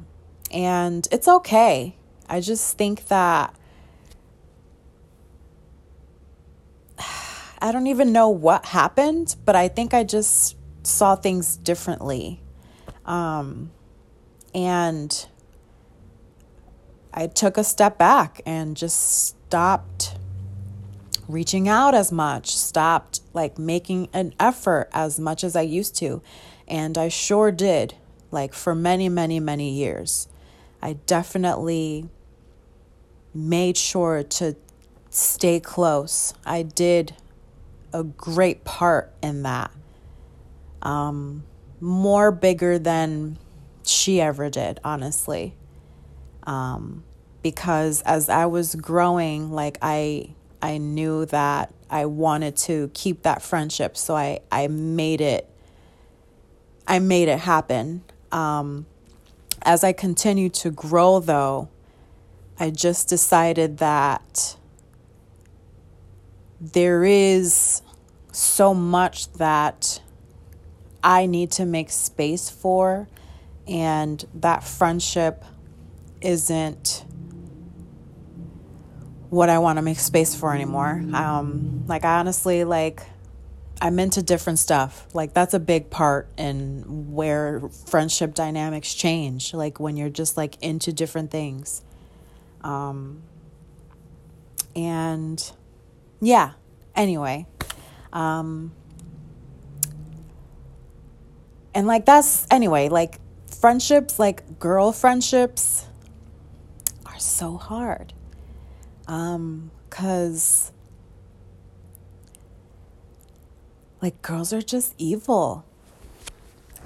and 0.50 1.08
it's 1.10 1.28
okay. 1.28 1.96
I 2.28 2.40
just 2.40 2.76
think 2.76 3.08
that 3.08 3.54
I 7.60 7.72
don't 7.72 7.86
even 7.86 8.12
know 8.12 8.28
what 8.28 8.66
happened, 8.66 9.36
but 9.44 9.56
I 9.56 9.68
think 9.68 9.94
I 9.94 10.04
just 10.04 10.57
saw 10.88 11.14
things 11.16 11.56
differently. 11.56 12.40
Um, 13.04 13.70
and 14.54 15.26
I 17.12 17.26
took 17.26 17.56
a 17.56 17.64
step 17.64 17.98
back 17.98 18.40
and 18.46 18.76
just 18.76 19.26
stopped 19.26 20.16
reaching 21.26 21.68
out 21.68 21.94
as 21.94 22.10
much, 22.10 22.56
stopped 22.56 23.20
like 23.34 23.58
making 23.58 24.08
an 24.12 24.34
effort 24.40 24.88
as 24.92 25.20
much 25.20 25.44
as 25.44 25.54
I 25.54 25.62
used 25.62 25.96
to. 25.96 26.22
And 26.66 26.96
I 26.96 27.08
sure 27.08 27.50
did, 27.52 27.94
like 28.30 28.54
for 28.54 28.74
many, 28.74 29.08
many, 29.08 29.40
many 29.40 29.70
years. 29.70 30.28
I 30.80 30.94
definitely 30.94 32.08
made 33.34 33.76
sure 33.76 34.22
to 34.22 34.56
stay 35.10 35.60
close. 35.60 36.34
I 36.46 36.62
did 36.62 37.14
a 37.92 38.04
great 38.04 38.64
part 38.64 39.12
in 39.22 39.42
that 39.42 39.70
um, 40.82 41.44
more 41.80 42.30
bigger 42.32 42.78
than 42.78 43.38
she 43.84 44.20
ever 44.20 44.50
did, 44.50 44.80
honestly. 44.84 45.54
Um, 46.44 47.04
because 47.42 48.02
as 48.02 48.28
I 48.28 48.46
was 48.46 48.74
growing, 48.74 49.52
like 49.52 49.78
I 49.82 50.34
I 50.60 50.78
knew 50.78 51.24
that 51.26 51.72
I 51.88 52.06
wanted 52.06 52.56
to 52.56 52.90
keep 52.94 53.22
that 53.22 53.42
friendship, 53.42 53.96
so 53.96 54.16
I 54.16 54.40
I 54.50 54.68
made 54.68 55.20
it 55.20 55.48
I 56.86 56.98
made 56.98 57.28
it 57.28 57.40
happen. 57.40 58.02
Um, 58.32 58.86
as 59.62 59.84
I 59.84 59.92
continued 59.92 60.54
to 60.54 60.70
grow, 60.70 61.20
though, 61.20 61.68
I 62.58 62.70
just 62.70 63.08
decided 63.08 63.78
that 63.78 64.56
there 66.60 67.04
is 67.04 67.82
so 68.32 68.74
much 68.74 69.32
that 69.34 70.00
I 71.08 71.24
need 71.24 71.52
to 71.52 71.64
make 71.64 71.88
space 71.90 72.50
for, 72.50 73.08
and 73.66 74.22
that 74.34 74.62
friendship 74.62 75.42
isn't 76.20 77.06
what 79.30 79.48
I 79.48 79.58
want 79.58 79.78
to 79.78 79.82
make 79.82 79.98
space 79.98 80.34
for 80.34 80.54
anymore. 80.54 81.02
Um, 81.14 81.84
like 81.86 82.04
I 82.04 82.18
honestly 82.18 82.64
like 82.64 83.00
I'm 83.80 83.98
into 83.98 84.22
different 84.22 84.58
stuff. 84.58 85.06
Like 85.14 85.32
that's 85.32 85.54
a 85.54 85.58
big 85.60 85.88
part 85.88 86.28
in 86.36 87.14
where 87.14 87.62
friendship 87.86 88.34
dynamics 88.34 88.94
change. 88.94 89.54
Like 89.54 89.80
when 89.80 89.96
you're 89.96 90.10
just 90.10 90.36
like 90.36 90.62
into 90.62 90.92
different 90.92 91.30
things. 91.30 91.82
Um, 92.62 93.22
And 94.76 95.52
yeah, 96.20 96.52
anyway. 96.94 97.46
Um, 98.12 98.72
and 101.74 101.86
like 101.86 102.04
that's 102.06 102.46
anyway, 102.50 102.88
like 102.88 103.18
friendships, 103.60 104.18
like 104.18 104.58
girl 104.58 104.92
friendships 104.92 105.86
are 107.06 107.18
so 107.18 107.56
hard. 107.56 108.12
Um, 109.06 109.70
cause 109.90 110.72
like 114.00 114.20
girls 114.22 114.52
are 114.52 114.62
just 114.62 114.94
evil. 114.98 115.64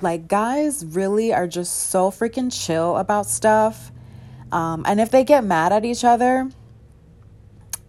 Like 0.00 0.28
guys 0.28 0.84
really 0.84 1.32
are 1.32 1.46
just 1.46 1.90
so 1.90 2.10
freaking 2.10 2.50
chill 2.52 2.96
about 2.96 3.26
stuff. 3.26 3.92
Um, 4.50 4.84
and 4.86 5.00
if 5.00 5.10
they 5.10 5.24
get 5.24 5.44
mad 5.44 5.72
at 5.72 5.84
each 5.84 6.04
other, 6.04 6.50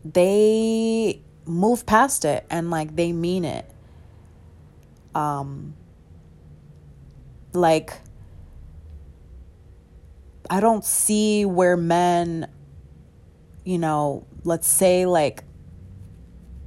they 0.06 1.22
move 1.46 1.86
past 1.86 2.26
it 2.26 2.46
and 2.50 2.70
like 2.70 2.96
they 2.96 3.12
mean 3.12 3.46
it. 3.46 3.70
Um, 5.16 5.76
like, 7.56 7.94
I 10.50 10.60
don't 10.60 10.84
see 10.84 11.46
where 11.46 11.78
men, 11.78 12.50
you 13.64 13.78
know, 13.78 14.26
let's 14.44 14.68
say 14.68 15.06
like 15.06 15.44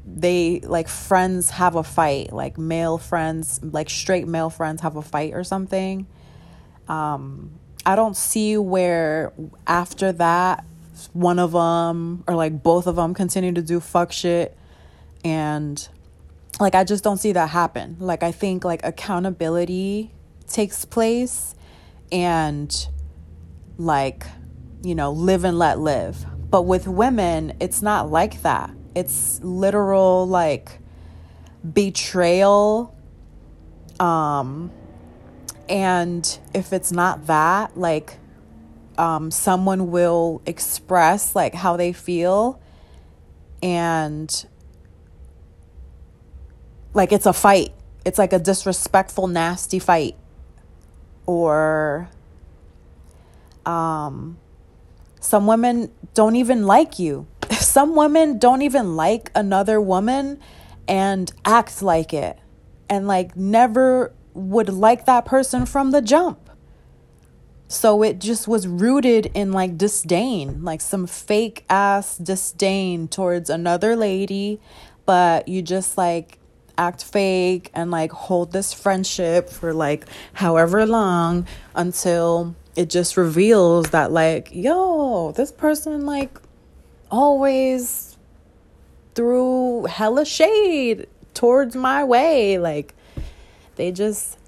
they 0.07 0.61
like 0.61 0.89
friends 0.89 1.51
have 1.51 1.75
a 1.75 1.83
fight, 1.83 2.33
like 2.33 2.59
male 2.59 2.97
friends, 2.97 3.61
like 3.63 3.91
straight 3.91 4.27
male 4.27 4.51
friends 4.51 4.81
have 4.83 4.97
a 4.97 5.03
fight 5.03 5.35
or 5.35 5.45
something. 5.45 6.07
Um, 6.89 7.59
I 7.85 7.97
don't 7.97 8.17
see 8.17 8.57
where 8.57 9.33
after 9.67 10.13
that 10.13 10.65
one 11.13 11.39
of 11.39 11.53
them 11.53 12.25
or 12.27 12.35
like 12.35 12.63
both 12.63 12.87
of 12.87 12.97
them 12.97 13.13
continue 13.15 13.53
to 13.53 13.63
do 13.63 13.81
fuck 13.81 14.13
shit 14.13 14.57
and 15.25 15.89
like 16.59 16.75
I 16.75 16.85
just 16.85 17.05
don't 17.05 17.19
see 17.19 17.33
that 17.33 17.51
happen. 17.51 17.97
Like 18.01 18.23
I 18.23 18.33
think 18.33 18.65
like 18.65 18.81
accountability 18.85 20.13
takes 20.49 20.85
place 20.85 21.55
and 22.13 22.89
like 23.79 24.25
you 24.87 24.95
know, 24.95 25.11
live 25.11 25.45
and 25.45 25.59
let 25.59 25.81
live. 25.81 26.25
But 26.49 26.63
with 26.63 26.87
women, 26.87 27.57
it's 27.61 27.83
not 27.83 28.11
like 28.11 28.43
that. 28.43 28.71
It's 28.95 29.41
literal 29.43 30.27
like 30.29 30.81
betrayal 31.73 32.95
um 33.99 34.71
and 35.69 36.39
if 36.55 36.73
it's 36.73 36.93
not 36.93 37.27
that, 37.27 37.77
like 37.77 38.19
um 38.97 39.31
someone 39.31 39.91
will 39.91 40.41
express 40.47 41.35
like 41.35 41.55
how 41.55 41.77
they 41.77 41.93
feel 41.93 42.61
and 43.63 44.47
like 46.95 47.13
it's 47.13 47.27
a 47.27 47.33
fight. 47.33 47.73
It's 48.05 48.19
like 48.19 48.33
a 48.33 48.39
disrespectful, 48.39 49.27
nasty 49.27 49.81
fight. 49.81 50.17
Or 51.27 52.09
um, 53.65 54.39
some 55.21 55.47
women 55.47 55.91
don't 56.15 56.37
even 56.37 56.67
like 56.67 56.99
you. 56.99 57.27
Some 57.51 57.95
women 57.95 58.39
don't 58.39 58.63
even 58.63 58.97
like 58.97 59.31
another 59.35 59.81
woman 59.81 60.41
and 60.89 61.31
act 61.45 61.83
like 61.83 62.13
it 62.15 62.39
and 62.89 63.07
like 63.07 63.37
never 63.37 64.13
would 64.35 64.69
like 64.69 65.07
that 65.07 65.25
person 65.25 65.67
from 65.67 65.91
the 65.91 66.03
jump. 66.03 66.51
So 67.69 68.03
it 68.03 68.21
just 68.21 68.47
was 68.47 68.69
rooted 68.69 69.27
in 69.35 69.53
like 69.53 69.77
disdain, 69.77 70.63
like 70.63 70.81
some 70.81 71.07
fake 71.07 71.65
ass 71.69 72.17
disdain 72.17 73.09
towards 73.09 73.51
another 73.51 73.97
lady, 73.97 74.61
but 75.05 75.49
you 75.49 75.63
just 75.63 75.99
like 75.99 76.39
act 76.79 77.05
fake 77.05 77.71
and 77.75 77.91
like 77.91 78.13
hold 78.13 78.53
this 78.53 78.73
friendship 78.73 79.49
for 79.49 79.73
like 79.73 80.07
however 80.35 80.87
long 80.87 81.47
until 81.75 82.55
it 82.75 82.91
just 82.91 83.17
reveals 83.17 83.91
that 83.91 84.13
like 84.13 84.51
yo 84.53 85.33
this 85.33 85.51
person 85.51 86.05
like 86.05 86.39
always 87.11 88.17
threw 89.15 89.85
hella 89.87 90.25
shade 90.25 91.07
towards 91.35 91.75
my 91.75 92.05
way. 92.05 92.59
Like 92.59 92.95
they 93.77 93.93
just 93.93 94.39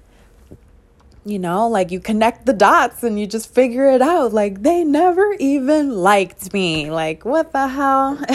you 1.25 1.39
know 1.39 1.67
like 1.67 1.91
you 1.91 1.99
connect 1.99 2.45
the 2.45 2.53
dots 2.53 3.03
and 3.03 3.19
you 3.19 3.27
just 3.27 3.53
figure 3.53 3.89
it 3.89 4.01
out. 4.01 4.33
Like 4.33 4.61
they 4.61 4.83
never 4.83 5.33
even 5.39 5.91
liked 5.91 6.53
me. 6.53 6.91
Like 6.91 7.25
what 7.25 7.51
the 7.51 7.67
hell? 7.67 8.19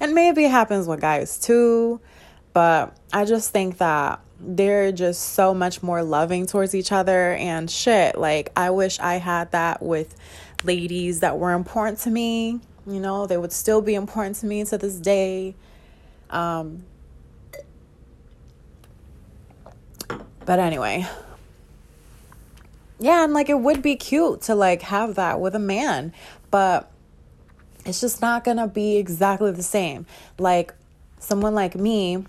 And 0.00 0.12
maybe 0.12 0.44
it 0.44 0.50
happens 0.50 0.86
with 0.86 1.00
guys 1.00 1.38
too 1.38 1.98
but 2.54 2.96
I 3.14 3.24
just 3.24 3.52
think 3.52 3.78
that 3.78 4.18
they're 4.40 4.90
just 4.90 5.34
so 5.34 5.54
much 5.54 5.84
more 5.84 6.02
loving 6.02 6.46
towards 6.46 6.74
each 6.74 6.90
other 6.90 7.34
and 7.34 7.70
shit. 7.70 8.18
Like, 8.18 8.50
I 8.56 8.70
wish 8.70 8.98
I 8.98 9.14
had 9.14 9.52
that 9.52 9.80
with 9.80 10.16
ladies 10.64 11.20
that 11.20 11.38
were 11.38 11.52
important 11.52 12.00
to 12.00 12.10
me. 12.10 12.58
You 12.88 12.98
know, 12.98 13.28
they 13.28 13.36
would 13.36 13.52
still 13.52 13.80
be 13.80 13.94
important 13.94 14.34
to 14.38 14.46
me 14.46 14.64
to 14.64 14.76
this 14.76 14.96
day. 14.96 15.54
Um, 16.28 16.82
but 20.44 20.58
anyway, 20.58 21.06
yeah, 22.98 23.22
and 23.22 23.32
like 23.32 23.48
it 23.48 23.60
would 23.60 23.80
be 23.80 23.94
cute 23.94 24.42
to 24.42 24.56
like 24.56 24.82
have 24.82 25.14
that 25.14 25.38
with 25.38 25.54
a 25.54 25.60
man, 25.60 26.12
but 26.50 26.90
it's 27.86 28.00
just 28.00 28.20
not 28.20 28.42
gonna 28.42 28.66
be 28.66 28.96
exactly 28.96 29.52
the 29.52 29.62
same. 29.62 30.04
Like, 30.36 30.74
someone 31.20 31.54
like 31.54 31.76
me, 31.76 32.24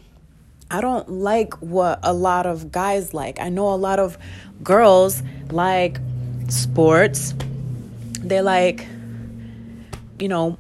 I 0.70 0.82
don't 0.82 1.10
like 1.10 1.54
what 1.56 2.00
a 2.02 2.14
lot 2.14 2.46
of 2.46 2.72
guys 2.72 3.14
like. 3.14 3.40
I 3.40 3.50
know 3.50 3.74
a 3.74 3.76
lot 3.76 4.00
of 4.00 4.18
girls 4.64 5.22
like 5.52 6.00
sports. 6.50 7.34
They 8.20 8.42
like, 8.42 8.88
you 10.20 10.28
know, 10.28 10.58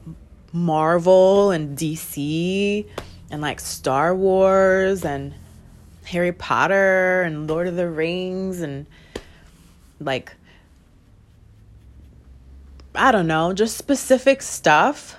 Marvel 0.53 1.51
and 1.51 1.77
DC 1.77 2.87
and 3.31 3.41
like 3.41 3.59
Star 3.59 4.15
Wars 4.15 5.03
and 5.03 5.33
Harry 6.05 6.31
Potter 6.31 7.23
and 7.23 7.49
Lord 7.49 7.67
of 7.67 7.75
the 7.75 7.89
Rings 7.89 8.61
and 8.61 8.85
like, 9.99 10.33
I 12.93 13.11
don't 13.11 13.27
know, 13.27 13.53
just 13.53 13.75
specific 13.75 14.43
stuff 14.43 15.17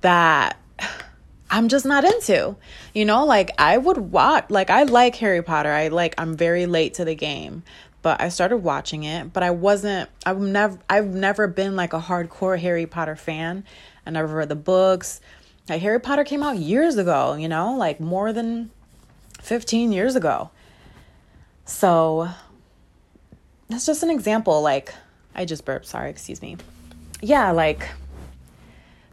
that 0.00 0.56
I'm 1.50 1.68
just 1.68 1.84
not 1.84 2.04
into. 2.04 2.56
You 2.94 3.04
know, 3.04 3.26
like 3.26 3.50
I 3.58 3.76
would 3.76 3.98
watch 3.98 4.46
like 4.50 4.70
I 4.70 4.84
like 4.84 5.16
Harry 5.16 5.42
Potter. 5.42 5.70
I 5.70 5.88
like 5.88 6.14
I'm 6.16 6.36
very 6.36 6.66
late 6.66 6.94
to 6.94 7.04
the 7.04 7.16
game, 7.16 7.64
but 8.02 8.20
I 8.20 8.28
started 8.28 8.58
watching 8.58 9.02
it, 9.02 9.32
but 9.32 9.42
I 9.42 9.50
wasn't 9.50 10.08
I've 10.24 10.38
never 10.38 10.78
I've 10.88 11.08
never 11.08 11.48
been 11.48 11.74
like 11.74 11.92
a 11.92 12.00
hardcore 12.00 12.58
Harry 12.58 12.86
Potter 12.86 13.16
fan. 13.16 13.64
I 14.06 14.10
never 14.10 14.36
read 14.36 14.48
the 14.48 14.54
books. 14.54 15.20
Like 15.68 15.82
Harry 15.82 15.98
Potter 15.98 16.22
came 16.22 16.42
out 16.42 16.56
years 16.56 16.96
ago, 16.96 17.34
you 17.34 17.48
know, 17.48 17.76
like 17.76 17.98
more 17.98 18.32
than 18.32 18.70
15 19.40 19.90
years 19.90 20.14
ago. 20.14 20.50
So 21.64 22.28
that's 23.68 23.86
just 23.86 24.04
an 24.04 24.10
example 24.10 24.62
like 24.62 24.94
I 25.34 25.44
just 25.46 25.64
burped, 25.64 25.86
sorry, 25.86 26.10
excuse 26.10 26.40
me. 26.40 26.58
Yeah, 27.20 27.50
like 27.50 27.88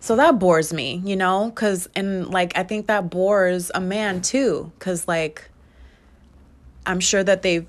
so 0.02 0.16
that 0.16 0.40
bores 0.40 0.74
me, 0.74 1.02
you 1.06 1.16
know, 1.16 1.52
cuz 1.52 1.88
and 1.96 2.28
like 2.30 2.58
I 2.58 2.64
think 2.64 2.88
that 2.88 3.10
bores 3.10 3.72
a 3.74 3.80
man 3.80 4.22
too 4.22 4.72
cuz 4.80 5.08
like 5.08 5.50
I'm 6.86 7.00
sure 7.00 7.24
that 7.24 7.44
they've 7.44 7.68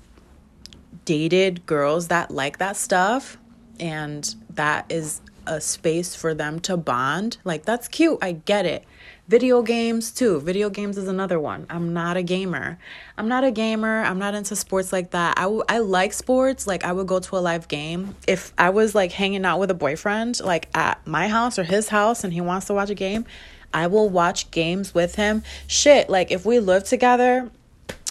dated 1.05 1.65
girls 1.67 2.07
that 2.07 2.31
like 2.31 2.57
that 2.57 2.75
stuff 2.75 3.37
and 3.79 4.35
that 4.49 4.85
is 4.89 5.21
a 5.47 5.61
space 5.61 6.15
for 6.15 6.33
them 6.33 6.59
to 6.61 6.77
bond. 6.77 7.37
Like 7.43 7.65
that's 7.65 7.87
cute. 7.87 8.19
I 8.21 8.33
get 8.33 8.65
it. 8.65 8.85
Video 9.27 9.61
games 9.61 10.11
too. 10.11 10.41
Video 10.41 10.69
games 10.69 10.97
is 10.97 11.07
another 11.07 11.39
one. 11.39 11.65
I'm 11.69 11.93
not 11.93 12.17
a 12.17 12.23
gamer. 12.23 12.77
I'm 13.17 13.29
not 13.29 13.45
a 13.45 13.51
gamer. 13.51 14.03
I'm 14.03 14.19
not 14.19 14.35
into 14.35 14.55
sports 14.55 14.91
like 14.91 15.11
that. 15.11 15.37
I, 15.37 15.43
w- 15.43 15.63
I 15.69 15.79
like 15.79 16.11
sports. 16.11 16.67
Like 16.67 16.83
I 16.83 16.91
would 16.91 17.07
go 17.07 17.19
to 17.19 17.37
a 17.37 17.39
live 17.39 17.67
game. 17.69 18.15
If 18.27 18.53
I 18.57 18.69
was 18.71 18.93
like 18.93 19.13
hanging 19.13 19.45
out 19.45 19.59
with 19.59 19.71
a 19.71 19.75
boyfriend 19.75 20.41
like 20.41 20.67
at 20.75 21.05
my 21.07 21.29
house 21.29 21.57
or 21.57 21.63
his 21.63 21.87
house 21.87 22.23
and 22.23 22.33
he 22.33 22.41
wants 22.41 22.67
to 22.67 22.73
watch 22.73 22.89
a 22.89 22.95
game, 22.95 23.25
I 23.73 23.87
will 23.87 24.09
watch 24.09 24.51
games 24.51 24.93
with 24.93 25.15
him. 25.15 25.43
Shit, 25.67 26.09
like 26.09 26.31
if 26.31 26.45
we 26.45 26.59
live 26.59 26.83
together, 26.83 27.49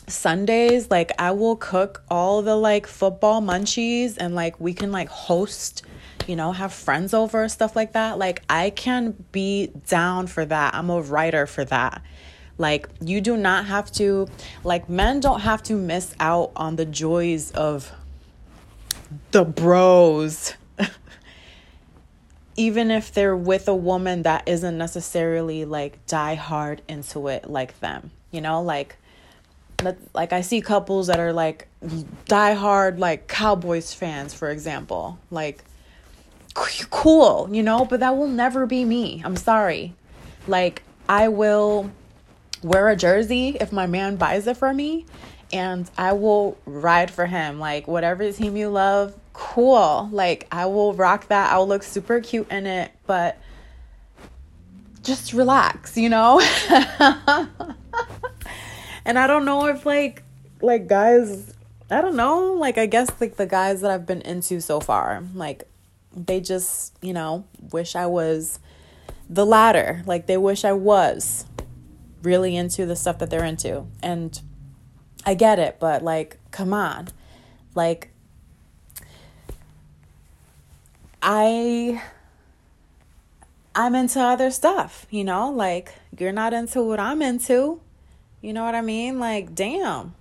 Sundays, 0.08 0.90
like 0.90 1.12
I 1.18 1.30
will 1.32 1.56
cook 1.56 2.02
all 2.08 2.42
the 2.42 2.56
like 2.56 2.86
football 2.86 3.40
munchies 3.40 4.16
and 4.18 4.34
like 4.34 4.58
we 4.60 4.74
can 4.74 4.90
like 4.90 5.08
host 5.08 5.82
you 6.28 6.36
know, 6.36 6.52
have 6.52 6.72
friends 6.72 7.14
over, 7.14 7.48
stuff 7.48 7.76
like 7.76 7.92
that. 7.92 8.18
Like, 8.18 8.42
I 8.48 8.70
can 8.70 9.14
be 9.32 9.72
down 9.88 10.26
for 10.26 10.44
that. 10.44 10.74
I'm 10.74 10.90
a 10.90 11.00
writer 11.00 11.46
for 11.46 11.64
that. 11.66 12.02
Like, 12.58 12.88
you 13.00 13.20
do 13.20 13.36
not 13.36 13.66
have 13.66 13.90
to, 13.92 14.28
like, 14.64 14.88
men 14.88 15.20
don't 15.20 15.40
have 15.40 15.62
to 15.64 15.74
miss 15.74 16.14
out 16.20 16.52
on 16.54 16.76
the 16.76 16.84
joys 16.84 17.50
of 17.52 17.92
the 19.30 19.44
bros. 19.44 20.54
even 22.56 22.90
if 22.90 23.12
they're 23.12 23.36
with 23.36 23.68
a 23.68 23.74
woman 23.74 24.22
that 24.22 24.46
isn't 24.46 24.76
necessarily 24.76 25.64
like 25.64 26.04
die 26.06 26.34
hard 26.34 26.82
into 26.88 27.28
it 27.28 27.48
like 27.48 27.78
them. 27.80 28.10
You 28.30 28.40
know, 28.40 28.62
like 28.62 28.96
like 30.14 30.32
I 30.32 30.42
see 30.42 30.60
couples 30.60 31.08
that 31.08 31.18
are 31.18 31.32
like 31.32 31.68
die 32.26 32.54
hard 32.54 32.98
like 32.98 33.26
Cowboys 33.26 33.94
fans, 33.94 34.34
for 34.34 34.50
example. 34.50 35.18
Like 35.30 35.64
cool, 36.54 37.48
you 37.50 37.62
know, 37.62 37.84
but 37.84 38.00
that 38.00 38.16
will 38.16 38.28
never 38.28 38.66
be 38.66 38.84
me. 38.84 39.22
I'm 39.24 39.36
sorry. 39.36 39.94
Like 40.46 40.82
I 41.08 41.28
will 41.28 41.90
wear 42.62 42.88
a 42.88 42.96
jersey 42.96 43.56
if 43.60 43.72
my 43.72 43.86
man 43.86 44.16
buys 44.16 44.46
it 44.46 44.56
for 44.56 44.72
me 44.72 45.06
and 45.52 45.90
I 45.98 46.12
will 46.12 46.56
ride 46.64 47.10
for 47.10 47.26
him. 47.26 47.58
Like 47.58 47.86
whatever 47.86 48.30
team 48.32 48.56
you 48.56 48.68
love, 48.68 49.14
cool. 49.32 50.08
Like 50.12 50.46
I 50.50 50.66
will 50.66 50.94
rock 50.94 51.28
that. 51.28 51.52
I'll 51.52 51.66
look 51.66 51.82
super 51.82 52.20
cute 52.20 52.50
in 52.50 52.66
it, 52.66 52.90
but 53.06 53.38
just 55.02 55.32
relax, 55.32 55.96
you 55.96 56.08
know? 56.08 56.40
and 59.04 59.18
I 59.18 59.26
don't 59.26 59.44
know 59.44 59.66
if 59.66 59.84
like 59.84 60.22
like 60.60 60.86
guys 60.86 61.54
I 61.90 62.00
don't 62.00 62.16
know, 62.16 62.54
like 62.54 62.78
I 62.78 62.86
guess 62.86 63.10
like 63.20 63.36
the 63.36 63.46
guys 63.46 63.82
that 63.82 63.90
I've 63.90 64.06
been 64.06 64.22
into 64.22 64.60
so 64.60 64.80
far, 64.80 65.22
like 65.34 65.68
they 66.14 66.40
just, 66.40 66.96
you 67.02 67.12
know, 67.12 67.44
wish 67.70 67.96
I 67.96 68.06
was 68.06 68.58
the 69.28 69.46
latter. 69.46 70.02
Like 70.06 70.26
they 70.26 70.36
wish 70.36 70.64
I 70.64 70.72
was 70.72 71.46
really 72.22 72.56
into 72.56 72.86
the 72.86 72.96
stuff 72.96 73.18
that 73.18 73.30
they're 73.30 73.44
into. 73.44 73.86
And 74.02 74.40
I 75.24 75.34
get 75.34 75.58
it, 75.58 75.78
but 75.80 76.02
like 76.02 76.38
come 76.50 76.72
on. 76.74 77.08
Like 77.74 78.10
I 81.22 82.02
I'm 83.74 83.94
into 83.94 84.20
other 84.20 84.50
stuff, 84.50 85.06
you 85.10 85.24
know? 85.24 85.50
Like 85.50 85.94
you're 86.18 86.32
not 86.32 86.52
into 86.52 86.82
what 86.82 87.00
I'm 87.00 87.22
into. 87.22 87.80
You 88.40 88.52
know 88.52 88.64
what 88.64 88.74
I 88.74 88.82
mean? 88.82 89.18
Like 89.18 89.54
damn. 89.54 90.14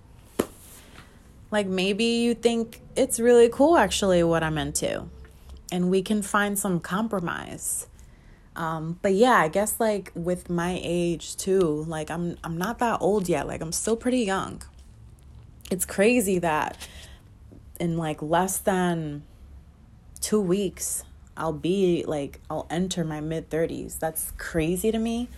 Like 1.50 1.66
maybe 1.66 2.04
you 2.04 2.34
think 2.34 2.80
it's 2.96 3.20
really 3.20 3.50
cool 3.50 3.76
actually 3.76 4.22
what 4.22 4.42
I'm 4.42 4.56
into. 4.56 5.08
And 5.72 5.90
we 5.90 6.02
can 6.02 6.22
find 6.22 6.56
some 6.56 6.78
compromise. 6.78 7.88
Um, 8.54 9.00
but 9.02 9.14
yeah, 9.14 9.32
I 9.32 9.48
guess 9.48 9.80
like 9.80 10.12
with 10.14 10.48
my 10.48 10.78
age 10.80 11.36
too, 11.36 11.84
like 11.88 12.10
I'm 12.10 12.36
I'm 12.44 12.56
not 12.56 12.78
that 12.78 13.00
old 13.00 13.28
yet. 13.28 13.48
Like 13.48 13.60
I'm 13.60 13.72
still 13.72 13.96
pretty 13.96 14.20
young. 14.20 14.62
It's 15.70 15.84
crazy 15.84 16.38
that 16.38 16.76
in 17.80 17.96
like 17.96 18.22
less 18.22 18.58
than 18.58 19.24
two 20.20 20.40
weeks, 20.40 21.04
I'll 21.36 21.52
be 21.52 22.04
like, 22.06 22.40
I'll 22.48 22.66
enter 22.70 23.04
my 23.04 23.20
mid 23.20 23.50
30s. 23.50 23.98
That's 23.98 24.32
crazy 24.38 24.90
to 24.92 24.98
me. 24.98 25.28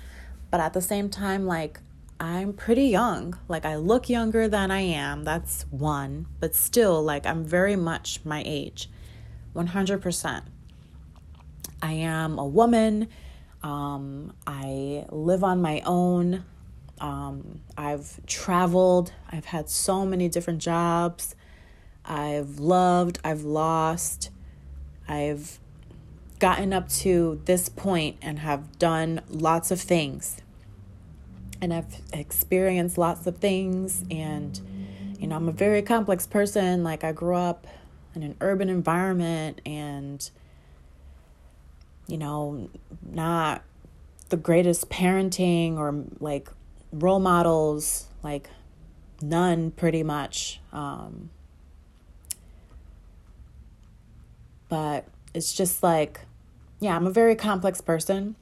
But 0.50 0.60
at 0.60 0.72
the 0.72 0.82
same 0.82 1.08
time, 1.08 1.46
like, 1.46 1.80
I'm 2.20 2.52
pretty 2.52 2.86
young. 2.86 3.36
Like, 3.48 3.64
I 3.64 3.76
look 3.76 4.08
younger 4.08 4.46
than 4.46 4.70
I 4.70 4.80
am. 4.80 5.24
That's 5.24 5.62
one. 5.70 6.26
But 6.38 6.54
still, 6.54 7.02
like, 7.02 7.26
I'm 7.26 7.44
very 7.44 7.76
much 7.76 8.20
my 8.24 8.42
age 8.44 8.88
100%. 9.54 10.42
I 11.82 11.92
am 11.92 12.38
a 12.38 12.46
woman. 12.46 13.08
Um, 13.62 14.34
I 14.46 15.06
live 15.10 15.44
on 15.44 15.60
my 15.60 15.82
own. 15.84 16.44
Um, 17.00 17.60
I've 17.76 18.24
traveled. 18.26 19.12
I've 19.30 19.46
had 19.46 19.68
so 19.68 20.04
many 20.06 20.28
different 20.28 20.60
jobs. 20.60 21.34
I've 22.04 22.58
loved. 22.58 23.18
I've 23.24 23.42
lost. 23.42 24.30
I've 25.08 25.58
gotten 26.38 26.72
up 26.72 26.88
to 26.88 27.40
this 27.44 27.68
point 27.68 28.16
and 28.20 28.40
have 28.40 28.78
done 28.78 29.20
lots 29.28 29.70
of 29.70 29.80
things. 29.80 30.38
And 31.60 31.72
I've 31.72 32.00
experienced 32.12 32.98
lots 32.98 33.26
of 33.26 33.38
things. 33.38 34.04
And, 34.10 34.60
you 35.18 35.26
know, 35.26 35.36
I'm 35.36 35.48
a 35.48 35.52
very 35.52 35.82
complex 35.82 36.26
person. 36.26 36.82
Like, 36.82 37.04
I 37.04 37.12
grew 37.12 37.36
up 37.36 37.66
in 38.14 38.22
an 38.22 38.36
urban 38.40 38.68
environment 38.68 39.60
and, 39.66 40.30
you 42.06 42.16
know, 42.16 42.68
not 43.02 43.62
the 44.28 44.36
greatest 44.36 44.88
parenting 44.88 45.76
or 45.76 46.04
like 46.20 46.48
role 46.92 47.20
models, 47.20 48.06
like, 48.22 48.48
none 49.20 49.70
pretty 49.70 50.02
much. 50.02 50.60
Um, 50.72 51.30
but 54.68 55.06
it's 55.34 55.52
just 55.52 55.82
like, 55.82 56.20
yeah, 56.80 56.96
I'm 56.96 57.06
a 57.06 57.10
very 57.10 57.34
complex 57.34 57.80
person. 57.80 58.36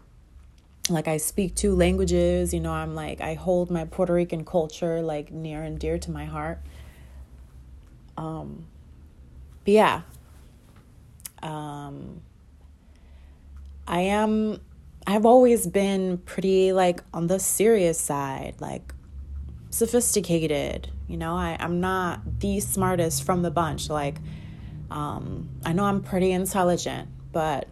Like, 0.89 1.07
I 1.07 1.17
speak 1.17 1.55
two 1.55 1.75
languages, 1.77 2.53
you 2.53 2.61
know, 2.61 2.73
I'm 2.73 2.95
like, 2.95 3.21
I 3.21 3.35
hold 3.35 3.71
my 3.71 3.85
Puerto 3.85 4.13
Rican 4.15 4.45
culture 4.45 5.01
like 5.01 5.31
near 5.31 5.63
and 5.63 5.79
dear 5.79 5.99
to 5.99 6.11
my 6.11 6.25
heart. 6.25 6.59
Um, 8.17 8.67
but 9.65 9.73
yeah, 9.73 10.03
um, 11.43 12.21
I 13.87 14.01
am, 14.01 14.61
I've 15.07 15.27
always 15.27 15.67
been 15.67 16.19
pretty 16.19 16.73
like 16.73 17.03
on 17.13 17.27
the 17.27 17.39
serious 17.39 18.01
side, 18.01 18.57
like 18.61 18.95
sophisticated, 19.71 20.91
you 21.09 21.17
know, 21.17 21.35
I, 21.35 21.57
I'm 21.59 21.81
not 21.81 22.41
the 22.41 22.61
smartest 22.61 23.25
from 23.25 23.43
the 23.43 23.51
bunch. 23.51 23.89
Like, 23.91 24.19
um, 24.91 25.49
I 25.65 25.73
know 25.73 25.85
I'm 25.85 26.03
pretty 26.03 26.33
intelligent, 26.33 27.09
but 27.33 27.69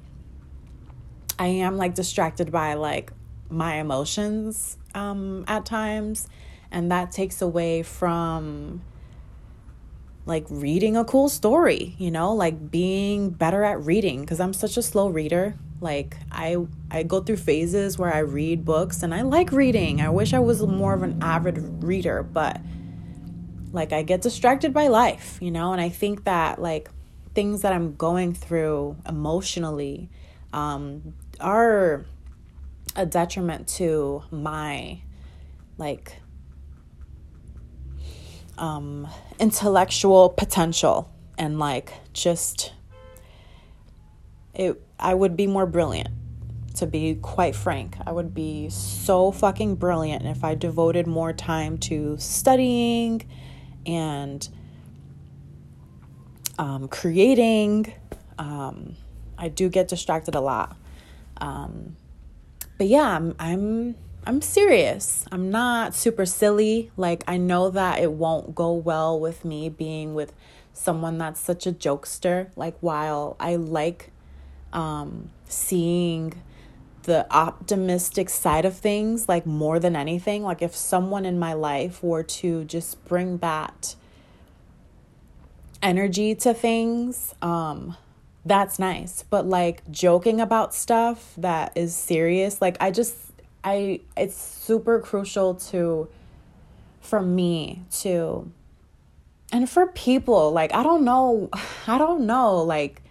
I 1.39 1.47
am 1.47 1.77
like 1.77 1.95
distracted 1.95 2.51
by 2.51 2.75
like 2.75 3.13
my 3.49 3.77
emotions 3.77 4.77
um, 4.95 5.45
at 5.49 5.65
times, 5.65 6.29
and 6.71 6.91
that 6.91 7.13
takes 7.13 7.43
away 7.43 7.83
from 7.83 8.83
like 10.31 10.47
reading 10.49 10.97
a 10.97 11.05
cool 11.05 11.29
story, 11.29 11.97
you 11.99 12.09
know, 12.09 12.33
like 12.33 12.71
being 12.71 13.31
better 13.31 13.65
at 13.65 13.85
reading 13.85 14.21
because 14.21 14.39
I'm 14.39 14.53
such 14.53 14.77
a 14.77 14.83
slow 14.83 15.09
reader. 15.09 15.57
Like 15.81 16.17
I 16.31 16.57
I 16.89 17.03
go 17.03 17.21
through 17.21 17.39
phases 17.39 17.99
where 17.99 18.15
I 18.15 18.21
read 18.21 18.65
books 18.65 19.03
and 19.03 19.13
I 19.13 19.23
like 19.23 19.51
reading. 19.51 20.01
I 20.01 20.09
wish 20.09 20.33
I 20.33 20.39
was 20.39 20.63
more 20.63 20.95
of 20.95 21.03
an 21.03 21.19
avid 21.21 21.83
reader, 21.83 22.23
but 22.23 22.61
like 23.73 23.93
I 23.93 24.03
get 24.03 24.23
distracted 24.23 24.73
by 24.73 24.87
life, 24.87 25.37
you 25.43 25.51
know, 25.51 25.73
and 25.73 25.81
I 25.81 25.89
think 25.89 26.23
that 26.25 26.63
like 26.63 26.89
things 27.35 27.63
that 27.63 27.73
I'm 27.73 27.97
going 27.97 28.33
through 28.33 28.99
emotionally 29.09 30.11
um, 30.53 31.13
are 31.41 32.07
a 32.95 33.05
detriment 33.05 33.67
to 33.81 34.23
my 34.31 35.01
like 35.77 36.21
um, 38.61 39.09
intellectual 39.41 40.29
potential 40.29 41.11
and 41.37 41.59
like 41.59 41.93
just 42.13 42.73
it 44.55 44.81
I 44.99 45.15
would 45.15 45.37
be 45.37 45.47
more 45.47 45.67
brilliant 45.67 46.11
to 46.77 46.87
be 46.87 47.17
quite 47.17 47.57
frank. 47.57 47.97
I 48.07 48.13
would 48.13 48.35
be 48.35 48.69
so 48.69 49.33
fucking 49.33 49.77
brilliant 49.77 50.27
if 50.27 50.45
I 50.45 50.55
devoted 50.55 51.07
more 51.07 51.33
time 51.33 51.79
to 51.79 52.17
studying 52.19 53.23
and 53.87 54.47
um, 56.59 56.89
creating. 56.89 57.93
Um, 58.39 58.97
I 59.37 59.49
do 59.49 59.69
get 59.69 59.89
distracted 59.89 60.35
a 60.35 60.41
lot. 60.41 60.77
Um, 61.39 61.97
but 62.79 62.87
yeah, 62.87 63.09
I'm, 63.09 63.35
I'm 63.39 63.97
I'm 64.27 64.43
serious. 64.43 65.25
I'm 65.33 65.51
not 65.51 65.95
super 65.95 66.27
silly. 66.27 66.91
Like 66.97 67.25
I 67.27 67.37
know 67.37 67.71
that 67.71 68.01
it 68.01 68.13
won't 68.13 68.55
go 68.55 68.73
well 68.73 69.19
with 69.19 69.45
me 69.45 69.69
being 69.69 70.15
with 70.15 70.33
someone 70.73 71.19
that's 71.19 71.41
such 71.41 71.67
a 71.67 71.73
jokester. 71.73 72.49
Like 72.55 72.77
while 72.81 73.37
I 73.41 73.57
like 73.57 74.11
um, 74.73 75.31
seeing 75.47 76.35
the 77.05 77.27
optimistic 77.35 78.29
side 78.29 78.67
of 78.67 78.77
things 78.77 79.27
like 79.29 79.47
more 79.47 79.79
than 79.79 79.97
anything, 79.97 80.43
like 80.43 80.61
if 80.61 80.77
someone 80.77 81.25
in 81.25 81.39
my 81.39 81.55
life 81.55 82.03
were 82.03 82.23
to 82.23 82.65
just 82.65 83.03
bring 83.07 83.39
that 83.39 83.95
energy 85.83 86.35
to 86.35 86.53
things, 86.53 87.35
um, 87.41 87.97
that's 88.45 88.79
nice. 88.79 89.25
But 89.29 89.47
like 89.47 89.83
joking 89.91 90.43
about 90.43 90.75
stuff 90.75 91.33
that 91.39 91.73
is 91.75 91.95
serious, 91.95 92.61
like 92.61 92.77
I 92.81 92.91
just 92.91 93.17
I 93.63 94.01
it's 94.17 94.37
super 94.37 95.01
crucial 95.01 95.55
to 95.55 96.09
for 97.01 97.21
me 97.21 97.85
to 98.01 98.51
and 99.53 99.69
for 99.69 99.89
people, 99.89 100.53
like 100.53 100.75
I 100.75 100.83
don't 100.83 101.05
know, 101.05 101.51
I 101.87 101.99
don't 101.99 102.27
know, 102.27 102.63
like 102.63 103.03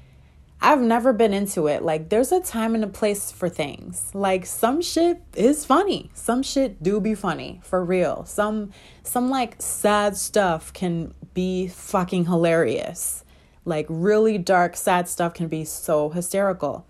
I've 0.62 0.82
never 0.82 1.14
been 1.14 1.34
into 1.34 1.68
it. 1.68 1.84
Like 1.84 2.10
there's 2.10 2.32
a 2.32 2.42
time 2.42 2.76
and 2.76 2.84
a 2.84 2.88
place 2.88 3.32
for 3.32 3.48
things. 3.48 4.12
Like 4.14 4.46
some 4.46 4.82
shit 4.82 5.22
is 5.36 5.66
funny. 5.66 6.12
Some 6.14 6.44
shit 6.44 6.84
do 6.84 7.00
be 7.00 7.16
funny 7.16 7.62
for 7.64 7.84
real. 7.84 8.26
Some 8.26 8.72
some 9.04 9.30
like 9.30 9.62
sad 9.62 10.18
stuff 10.18 10.74
can 10.74 11.14
be 11.34 11.68
fucking 11.68 12.26
hilarious. 12.26 13.24
Like 13.66 13.86
really 13.90 14.38
dark 14.38 14.76
sad 14.76 15.08
stuff 15.08 15.34
can 15.34 15.48
be 15.48 15.64
so 15.64 16.10
hysterical. 16.10 16.86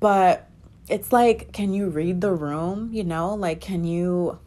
but 0.00 0.48
it's 0.88 1.12
like, 1.12 1.52
can 1.52 1.72
you 1.72 1.88
read 1.88 2.20
the 2.20 2.32
room? 2.32 2.90
You 2.92 3.04
know, 3.04 3.34
like, 3.34 3.60
can 3.60 3.84
you, 3.84 4.38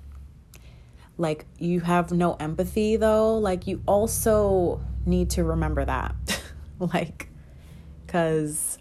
like, 1.17 1.45
you 1.58 1.82
have 1.82 2.12
no 2.12 2.36
empathy 2.36 2.98
though? 2.98 3.38
Like, 3.38 3.67
you 3.67 3.82
also 3.86 4.82
need 5.06 5.30
to 5.32 5.43
remember 5.43 5.86
that. 5.86 6.15
like, 6.80 7.30
because, 8.06 8.78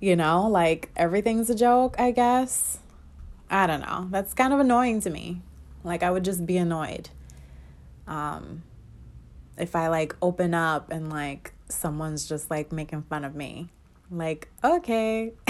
you 0.00 0.16
know, 0.16 0.48
like, 0.48 0.90
everything's 0.96 1.50
a 1.50 1.54
joke, 1.54 1.96
I 1.98 2.10
guess. 2.10 2.78
I 3.50 3.66
don't 3.66 3.80
know. 3.80 4.08
That's 4.10 4.34
kind 4.34 4.52
of 4.52 4.60
annoying 4.60 5.00
to 5.02 5.10
me. 5.10 5.42
Like, 5.82 6.02
I 6.02 6.10
would 6.10 6.24
just 6.24 6.44
be 6.44 6.58
annoyed. 6.58 7.08
Um, 8.06 8.62
if 9.58 9.74
I 9.74 9.88
like 9.88 10.14
open 10.22 10.54
up 10.54 10.90
and 10.90 11.10
like 11.10 11.52
someone's 11.68 12.28
just 12.28 12.50
like 12.50 12.72
making 12.72 13.02
fun 13.02 13.24
of 13.24 13.34
me. 13.34 13.68
Like, 14.10 14.48
okay. 14.64 15.32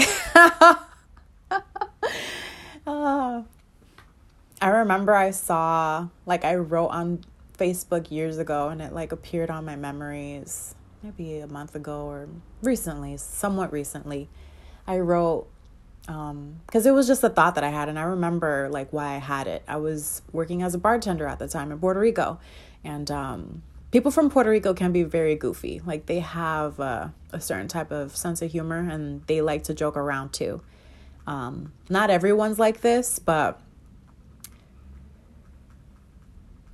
uh, 2.85 3.43
I 4.61 4.67
remember 4.67 5.13
I 5.13 5.31
saw, 5.31 6.07
like, 6.25 6.43
I 6.43 6.55
wrote 6.55 6.89
on 6.89 7.23
Facebook 7.57 8.11
years 8.11 8.37
ago 8.37 8.69
and 8.69 8.81
it 8.81 8.93
like 8.93 9.11
appeared 9.11 9.49
on 9.49 9.65
my 9.65 9.75
memories 9.75 10.75
maybe 11.03 11.39
a 11.39 11.47
month 11.47 11.75
ago 11.75 12.05
or 12.05 12.27
recently, 12.61 13.17
somewhat 13.17 13.71
recently. 13.71 14.29
I 14.87 14.99
wrote, 14.99 15.47
because 16.01 16.31
um, 16.31 16.61
it 16.73 16.91
was 16.91 17.07
just 17.07 17.23
a 17.23 17.29
thought 17.29 17.55
that 17.55 17.63
I 17.63 17.69
had, 17.69 17.89
and 17.89 17.99
I 17.99 18.03
remember 18.03 18.69
like 18.71 18.91
why 18.91 19.15
I 19.15 19.17
had 19.19 19.47
it. 19.47 19.63
I 19.67 19.77
was 19.77 20.21
working 20.31 20.63
as 20.63 20.73
a 20.73 20.77
bartender 20.77 21.27
at 21.27 21.39
the 21.39 21.47
time 21.47 21.71
in 21.71 21.79
Puerto 21.79 21.99
Rico, 21.99 22.39
and 22.83 23.09
um, 23.11 23.61
people 23.91 24.11
from 24.11 24.29
Puerto 24.29 24.49
Rico 24.49 24.73
can 24.73 24.91
be 24.91 25.03
very 25.03 25.35
goofy. 25.35 25.81
Like 25.85 26.05
they 26.05 26.19
have 26.19 26.79
uh, 26.79 27.09
a 27.31 27.41
certain 27.41 27.67
type 27.67 27.91
of 27.91 28.15
sense 28.15 28.41
of 28.41 28.51
humor 28.51 28.77
and 28.77 29.25
they 29.27 29.41
like 29.41 29.63
to 29.63 29.73
joke 29.73 29.97
around 29.97 30.33
too. 30.33 30.61
Um, 31.27 31.73
not 31.89 32.09
everyone's 32.09 32.59
like 32.59 32.81
this, 32.81 33.19
but 33.19 33.59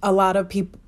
a 0.02 0.12
lot 0.12 0.36
of 0.36 0.50
people 0.50 0.80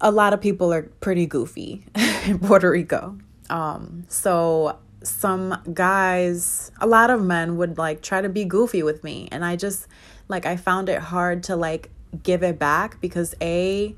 a 0.00 0.12
lot 0.12 0.32
of 0.32 0.40
people 0.40 0.72
are 0.72 0.82
pretty 0.82 1.26
goofy 1.26 1.84
in 2.26 2.38
Puerto 2.38 2.70
Rico. 2.70 3.18
Um, 3.50 4.04
so 4.08 4.78
some 5.02 5.60
guys, 5.72 6.70
a 6.80 6.86
lot 6.86 7.10
of 7.10 7.20
men 7.20 7.56
would 7.56 7.76
like 7.76 8.00
try 8.00 8.20
to 8.20 8.28
be 8.28 8.44
goofy 8.44 8.84
with 8.84 9.02
me 9.02 9.28
and 9.32 9.44
I 9.44 9.56
just 9.56 9.88
like 10.28 10.46
I 10.46 10.56
found 10.56 10.88
it 10.88 11.00
hard 11.00 11.42
to 11.44 11.56
like 11.56 11.90
give 12.22 12.44
it 12.44 12.60
back 12.60 13.00
because 13.00 13.34
a 13.40 13.94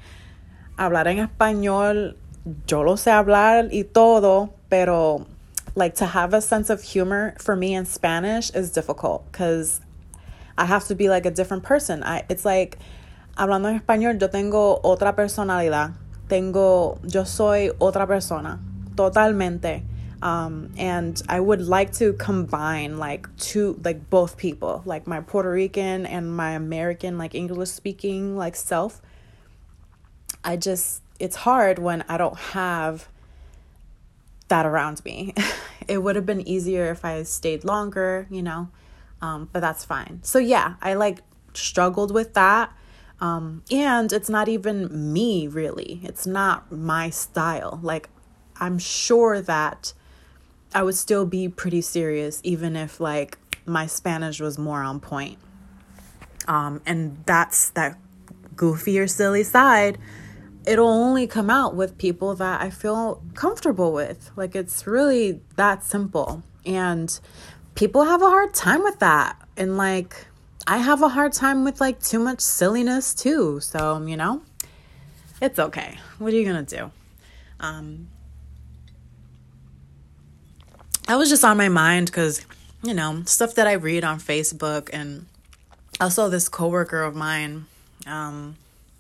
hablar 0.78 1.08
en 1.08 1.18
español, 1.18 2.16
yo 2.66 2.82
lo 2.82 2.96
sé 2.96 3.10
hablar 3.10 3.68
y 3.72 3.84
todo, 3.84 4.50
pero 4.68 5.26
like 5.74 5.94
to 5.96 6.06
have 6.06 6.32
a 6.34 6.40
sense 6.40 6.70
of 6.70 6.82
humor 6.82 7.34
for 7.38 7.56
me 7.56 7.74
in 7.74 7.84
Spanish 7.84 8.50
is 8.50 8.70
difficult 8.72 9.30
because 9.30 9.80
I 10.56 10.64
have 10.64 10.86
to 10.88 10.94
be 10.94 11.08
like 11.08 11.26
a 11.26 11.30
different 11.30 11.62
person. 11.62 12.02
I 12.02 12.24
it's 12.28 12.44
like 12.44 12.78
hablando 13.36 13.68
en 13.68 13.80
español 13.80 14.20
yo 14.20 14.28
tengo 14.28 14.80
otra 14.82 15.14
personalidad. 15.14 15.94
Tengo 16.28 16.98
yo 17.06 17.24
soy 17.24 17.70
otra 17.80 18.06
persona 18.06 18.60
totalmente. 18.96 19.82
Um, 20.20 20.72
and 20.76 21.22
I 21.28 21.38
would 21.38 21.60
like 21.60 21.92
to 21.98 22.12
combine 22.14 22.98
like 22.98 23.28
two 23.36 23.80
like 23.84 24.10
both 24.10 24.36
people, 24.36 24.82
like 24.84 25.06
my 25.06 25.20
Puerto 25.20 25.50
Rican 25.50 26.06
and 26.06 26.36
my 26.36 26.52
American 26.52 27.18
like 27.18 27.36
English 27.36 27.70
speaking 27.70 28.36
like 28.36 28.56
self 28.56 29.00
I 30.48 30.56
just, 30.56 31.02
it's 31.20 31.37
hard 31.37 31.78
when 31.78 32.06
I 32.08 32.16
don't 32.16 32.38
have 32.38 33.06
that 34.48 34.64
around 34.64 35.04
me. 35.04 35.34
it 35.88 35.98
would 35.98 36.16
have 36.16 36.24
been 36.24 36.40
easier 36.48 36.90
if 36.90 37.04
I 37.04 37.22
stayed 37.24 37.64
longer, 37.64 38.26
you 38.30 38.42
know, 38.42 38.70
um, 39.20 39.50
but 39.52 39.61
that's 39.61 39.84
fine. 39.84 40.20
So, 40.22 40.38
yeah, 40.38 40.76
I 40.80 40.94
like 40.94 41.18
struggled 41.52 42.14
with 42.14 42.32
that. 42.32 42.72
Um, 43.20 43.62
and 43.70 44.11
it's 44.11 44.30
not 44.30 44.48
even 44.48 45.12
me, 45.12 45.48
really. 45.48 46.00
It's 46.02 46.26
not 46.26 46.72
my 46.72 47.11
style. 47.11 47.78
Like, 47.82 48.08
I'm 48.56 48.78
sure 48.78 49.42
that 49.42 49.92
I 50.74 50.82
would 50.82 50.94
still 50.94 51.26
be 51.26 51.50
pretty 51.50 51.82
serious, 51.82 52.40
even 52.42 52.74
if, 52.74 53.00
like, 53.00 53.37
my 53.66 53.84
Spanish 53.84 54.40
was 54.40 54.56
more 54.56 54.82
on 54.82 54.98
point. 54.98 55.37
Um, 56.46 56.80
and 56.87 57.22
that's 57.26 57.68
that 57.70 57.98
goofy 58.56 58.98
or 58.98 59.06
silly 59.06 59.42
side 59.42 59.98
it'll 60.68 60.88
only 60.88 61.26
come 61.26 61.48
out 61.48 61.74
with 61.74 61.96
people 61.96 62.35
that 62.35 62.61
I 62.61 62.68
feel 62.68 63.22
comfortable 63.35 63.92
with. 63.92 64.31
Like 64.37 64.54
it's 64.54 64.87
really 64.87 65.40
that 65.57 65.83
simple. 65.83 66.42
And 66.66 67.18
people 67.74 68.04
have 68.04 68.20
a 68.20 68.28
hard 68.28 68.52
time 68.52 68.83
with 68.83 68.98
that. 68.98 69.40
And 69.57 69.78
like 69.78 70.26
I 70.66 70.76
have 70.78 71.00
a 71.02 71.09
hard 71.09 71.33
time 71.33 71.64
with 71.64 71.81
like 71.81 72.00
too 72.02 72.18
much 72.18 72.40
silliness 72.40 73.14
too. 73.14 73.61
So, 73.61 74.04
you 74.04 74.16
know, 74.16 74.42
it's 75.40 75.59
okay. 75.59 75.98
What 76.18 76.33
are 76.33 76.37
you 76.37 76.44
going 76.44 76.64
to 76.64 76.76
do? 76.76 76.90
Um 77.61 78.09
I 81.09 81.16
was 81.16 81.31
just 81.31 81.44
on 81.44 81.57
my 81.57 81.70
mind 81.70 82.12
cuz 82.12 82.44
you 82.83 82.94
know, 82.94 83.22
stuff 83.24 83.54
that 83.54 83.66
I 83.66 83.72
read 83.72 84.04
on 84.04 84.20
Facebook 84.20 84.90
and 84.92 85.26
also 86.00 86.28
this 86.28 86.48
coworker 86.48 87.02
of 87.02 87.16
mine 87.16 87.66
um 88.07 88.57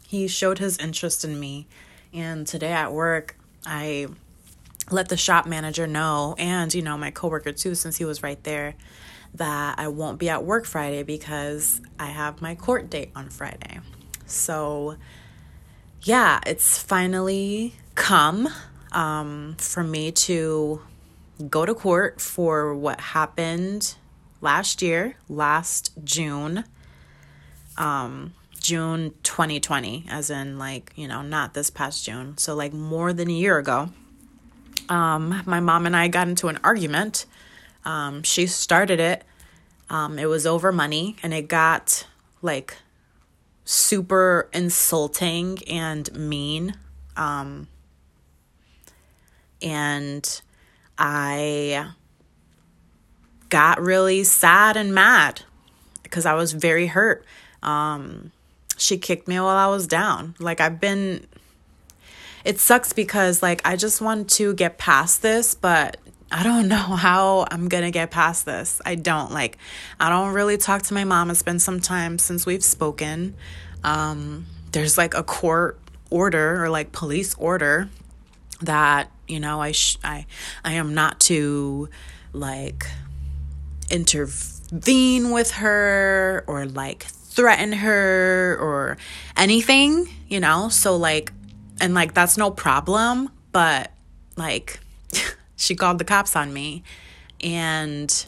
he 0.08 0.26
showed 0.26 0.58
his 0.58 0.78
interest 0.78 1.22
in 1.22 1.38
me. 1.38 1.66
And 2.14 2.46
today 2.46 2.72
at 2.72 2.94
work, 2.94 3.36
I 3.66 4.06
let 4.90 5.10
the 5.10 5.18
shop 5.18 5.44
manager 5.44 5.86
know, 5.86 6.34
and 6.38 6.72
you 6.72 6.80
know, 6.80 6.96
my 6.96 7.10
coworker 7.10 7.52
too, 7.52 7.74
since 7.74 7.98
he 7.98 8.06
was 8.06 8.22
right 8.22 8.42
there, 8.42 8.74
that 9.34 9.78
I 9.78 9.88
won't 9.88 10.18
be 10.18 10.30
at 10.30 10.44
work 10.44 10.64
Friday 10.64 11.02
because 11.02 11.82
I 11.98 12.06
have 12.06 12.40
my 12.40 12.54
court 12.54 12.88
date 12.88 13.10
on 13.14 13.28
Friday. 13.28 13.80
So, 14.24 14.96
yeah, 16.00 16.40
it's 16.46 16.78
finally 16.78 17.74
come 17.94 18.48
um, 18.92 19.56
for 19.58 19.84
me 19.84 20.10
to 20.12 20.80
go 21.50 21.66
to 21.66 21.74
court 21.74 22.22
for 22.22 22.74
what 22.74 22.98
happened 22.98 23.94
last 24.40 24.80
year, 24.80 25.16
last 25.28 25.92
June. 26.02 26.64
Um, 27.76 28.32
June 28.68 29.14
2020, 29.22 30.04
as 30.08 30.30
in, 30.30 30.58
like, 30.58 30.92
you 30.94 31.08
know, 31.08 31.22
not 31.22 31.54
this 31.54 31.70
past 31.70 32.04
June. 32.04 32.36
So, 32.36 32.54
like, 32.54 32.72
more 32.72 33.12
than 33.12 33.28
a 33.28 33.32
year 33.32 33.58
ago. 33.58 33.88
Um, 34.88 35.42
my 35.46 35.60
mom 35.60 35.86
and 35.86 35.96
I 35.96 36.08
got 36.08 36.28
into 36.28 36.48
an 36.48 36.58
argument. 36.62 37.26
Um, 37.84 38.22
she 38.22 38.46
started 38.46 39.00
it. 39.00 39.24
Um, 39.90 40.18
it 40.18 40.26
was 40.26 40.46
over 40.46 40.70
money 40.70 41.16
and 41.22 41.32
it 41.32 41.48
got 41.48 42.06
like 42.42 42.76
super 43.64 44.48
insulting 44.52 45.58
and 45.68 46.12
mean. 46.14 46.74
Um, 47.16 47.68
and 49.62 50.40
I 50.98 51.88
got 53.48 53.80
really 53.80 54.24
sad 54.24 54.76
and 54.76 54.94
mad 54.94 55.42
because 56.02 56.26
I 56.26 56.34
was 56.34 56.52
very 56.52 56.86
hurt. 56.86 57.24
Um, 57.62 58.32
she 58.78 58.96
kicked 58.98 59.28
me 59.28 59.38
while 59.38 59.48
I 59.48 59.66
was 59.66 59.86
down. 59.86 60.34
Like 60.38 60.60
I've 60.60 60.80
been 60.80 61.26
it 62.44 62.58
sucks 62.58 62.92
because 62.92 63.42
like 63.42 63.60
I 63.64 63.76
just 63.76 64.00
want 64.00 64.30
to 64.30 64.54
get 64.54 64.78
past 64.78 65.22
this, 65.22 65.54
but 65.54 65.98
I 66.30 66.42
don't 66.42 66.68
know 66.74 66.76
how 66.76 67.46
I'm 67.50 67.68
going 67.68 67.84
to 67.84 67.90
get 67.90 68.10
past 68.10 68.46
this. 68.46 68.80
I 68.86 68.94
don't 68.94 69.32
like 69.32 69.58
I 70.00 70.08
don't 70.08 70.32
really 70.32 70.56
talk 70.56 70.82
to 70.82 70.94
my 70.94 71.04
mom. 71.04 71.30
It's 71.30 71.42
been 71.42 71.58
some 71.58 71.80
time 71.80 72.18
since 72.18 72.46
we've 72.46 72.64
spoken. 72.64 73.34
Um 73.84 74.46
there's 74.72 74.98
like 74.98 75.14
a 75.14 75.22
court 75.22 75.78
order 76.10 76.62
or 76.62 76.70
like 76.70 76.92
police 76.92 77.34
order 77.34 77.88
that, 78.60 79.10
you 79.26 79.40
know, 79.40 79.60
I 79.60 79.72
sh- 79.72 79.98
I 80.02 80.26
I 80.64 80.74
am 80.74 80.94
not 80.94 81.20
to 81.20 81.88
like 82.32 82.86
intervene 83.90 85.30
with 85.30 85.52
her 85.52 86.44
or 86.46 86.66
like 86.66 87.06
threaten 87.28 87.72
her 87.72 88.58
or 88.60 88.96
anything, 89.36 90.08
you 90.28 90.40
know? 90.40 90.68
So, 90.68 90.96
like, 90.96 91.32
and 91.80 91.94
like, 91.94 92.14
that's 92.14 92.36
no 92.36 92.50
problem, 92.50 93.30
but 93.52 93.92
like, 94.36 94.80
she 95.56 95.74
called 95.74 95.98
the 95.98 96.04
cops 96.04 96.34
on 96.34 96.52
me. 96.52 96.82
And 97.40 98.26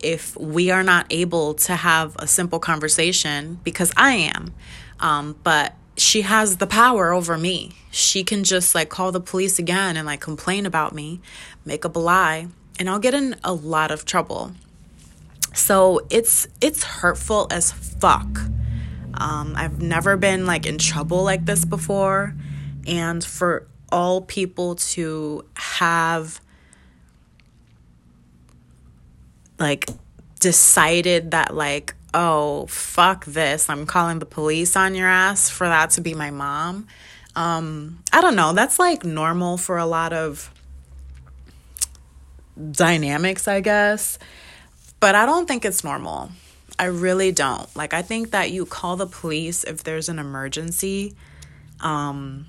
if 0.00 0.36
we 0.36 0.70
are 0.70 0.82
not 0.82 1.06
able 1.10 1.54
to 1.54 1.74
have 1.74 2.14
a 2.18 2.26
simple 2.26 2.58
conversation, 2.58 3.58
because 3.64 3.92
I 3.96 4.12
am, 4.12 4.54
um, 5.00 5.36
but 5.42 5.74
she 5.96 6.22
has 6.22 6.58
the 6.58 6.66
power 6.66 7.12
over 7.12 7.38
me. 7.38 7.72
She 7.90 8.24
can 8.24 8.44
just 8.44 8.74
like 8.74 8.88
call 8.88 9.12
the 9.12 9.20
police 9.20 9.58
again 9.58 9.96
and 9.96 10.06
like 10.06 10.20
complain 10.20 10.66
about 10.66 10.94
me, 10.94 11.20
make 11.64 11.84
up 11.84 11.96
a 11.96 12.00
lie, 12.00 12.48
and 12.78 12.90
I'll 12.90 12.98
get 12.98 13.14
in 13.14 13.36
a 13.42 13.52
lot 13.52 13.90
of 13.90 14.04
trouble. 14.04 14.52
So 15.54 16.00
it's 16.10 16.46
it's 16.60 16.82
hurtful 16.82 17.46
as 17.50 17.72
fuck. 17.72 18.40
Um, 19.14 19.54
I've 19.56 19.80
never 19.80 20.16
been 20.16 20.44
like 20.44 20.66
in 20.66 20.78
trouble 20.78 21.22
like 21.22 21.46
this 21.46 21.64
before, 21.64 22.34
and 22.86 23.24
for 23.24 23.68
all 23.90 24.20
people 24.20 24.74
to 24.74 25.44
have 25.54 26.40
like 29.58 29.88
decided 30.40 31.30
that 31.30 31.54
like 31.54 31.94
oh 32.12 32.66
fuck 32.66 33.24
this 33.24 33.70
i'm 33.70 33.86
calling 33.86 34.18
the 34.18 34.26
police 34.26 34.76
on 34.76 34.94
your 34.94 35.08
ass 35.08 35.48
for 35.48 35.68
that 35.68 35.90
to 35.90 36.00
be 36.00 36.12
my 36.12 36.30
mom 36.30 36.86
um 37.36 38.02
i 38.12 38.20
don't 38.20 38.36
know. 38.36 38.52
That's 38.52 38.78
like 38.78 39.04
normal 39.04 39.56
for 39.56 39.78
a 39.78 39.86
lot 39.86 40.12
of 40.12 40.52
dynamics 42.70 43.48
i 43.48 43.60
guess 43.60 44.18
but 45.04 45.14
i 45.14 45.26
don't 45.26 45.46
think 45.46 45.66
it's 45.66 45.84
normal. 45.84 46.30
I 46.78 46.86
really 46.86 47.30
don't. 47.30 47.68
Like 47.76 47.92
i 47.92 48.00
think 48.00 48.30
that 48.30 48.50
you 48.52 48.64
call 48.64 48.96
the 48.96 49.06
police 49.06 49.62
if 49.64 49.84
there's 49.84 50.08
an 50.08 50.18
emergency 50.18 51.14
um 51.80 52.46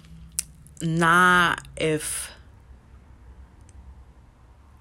not 0.82 1.68
if 1.76 2.32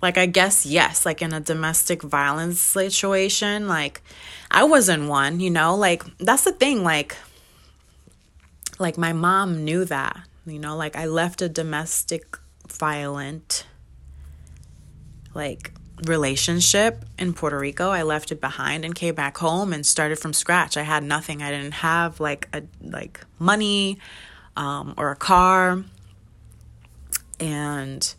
like, 0.04 0.18
I 0.18 0.26
guess, 0.26 0.66
yes, 0.66 1.06
like 1.06 1.22
in 1.22 1.32
a 1.32 1.40
domestic 1.40 2.02
violence 2.02 2.60
situation, 2.60 3.66
like 3.66 4.02
I 4.50 4.64
was 4.64 4.90
in 4.90 5.08
one, 5.08 5.40
you 5.40 5.50
know, 5.50 5.74
like 5.74 6.04
that's 6.18 6.44
the 6.44 6.52
thing, 6.52 6.84
like, 6.84 7.16
like 8.78 8.98
my 8.98 9.14
mom 9.14 9.64
knew 9.64 9.86
that, 9.86 10.14
you 10.44 10.58
know, 10.58 10.76
like 10.76 10.94
I 10.94 11.06
left 11.06 11.40
a 11.40 11.48
domestic 11.48 12.38
violent, 12.68 13.66
like, 15.32 15.72
relationship 16.08 17.04
in 17.18 17.32
Puerto 17.34 17.58
Rico. 17.58 17.90
I 17.90 18.02
left 18.02 18.32
it 18.32 18.40
behind 18.40 18.84
and 18.84 18.94
came 18.94 19.14
back 19.14 19.38
home 19.38 19.72
and 19.72 19.84
started 19.84 20.18
from 20.18 20.32
scratch. 20.32 20.76
I 20.76 20.82
had 20.82 21.02
nothing. 21.02 21.42
I 21.42 21.50
didn't 21.50 21.74
have 21.74 22.20
like 22.20 22.48
a 22.52 22.62
like 22.80 23.20
money 23.38 23.98
um, 24.56 24.94
or 24.96 25.10
a 25.10 25.16
car. 25.16 25.84
And 27.40 28.14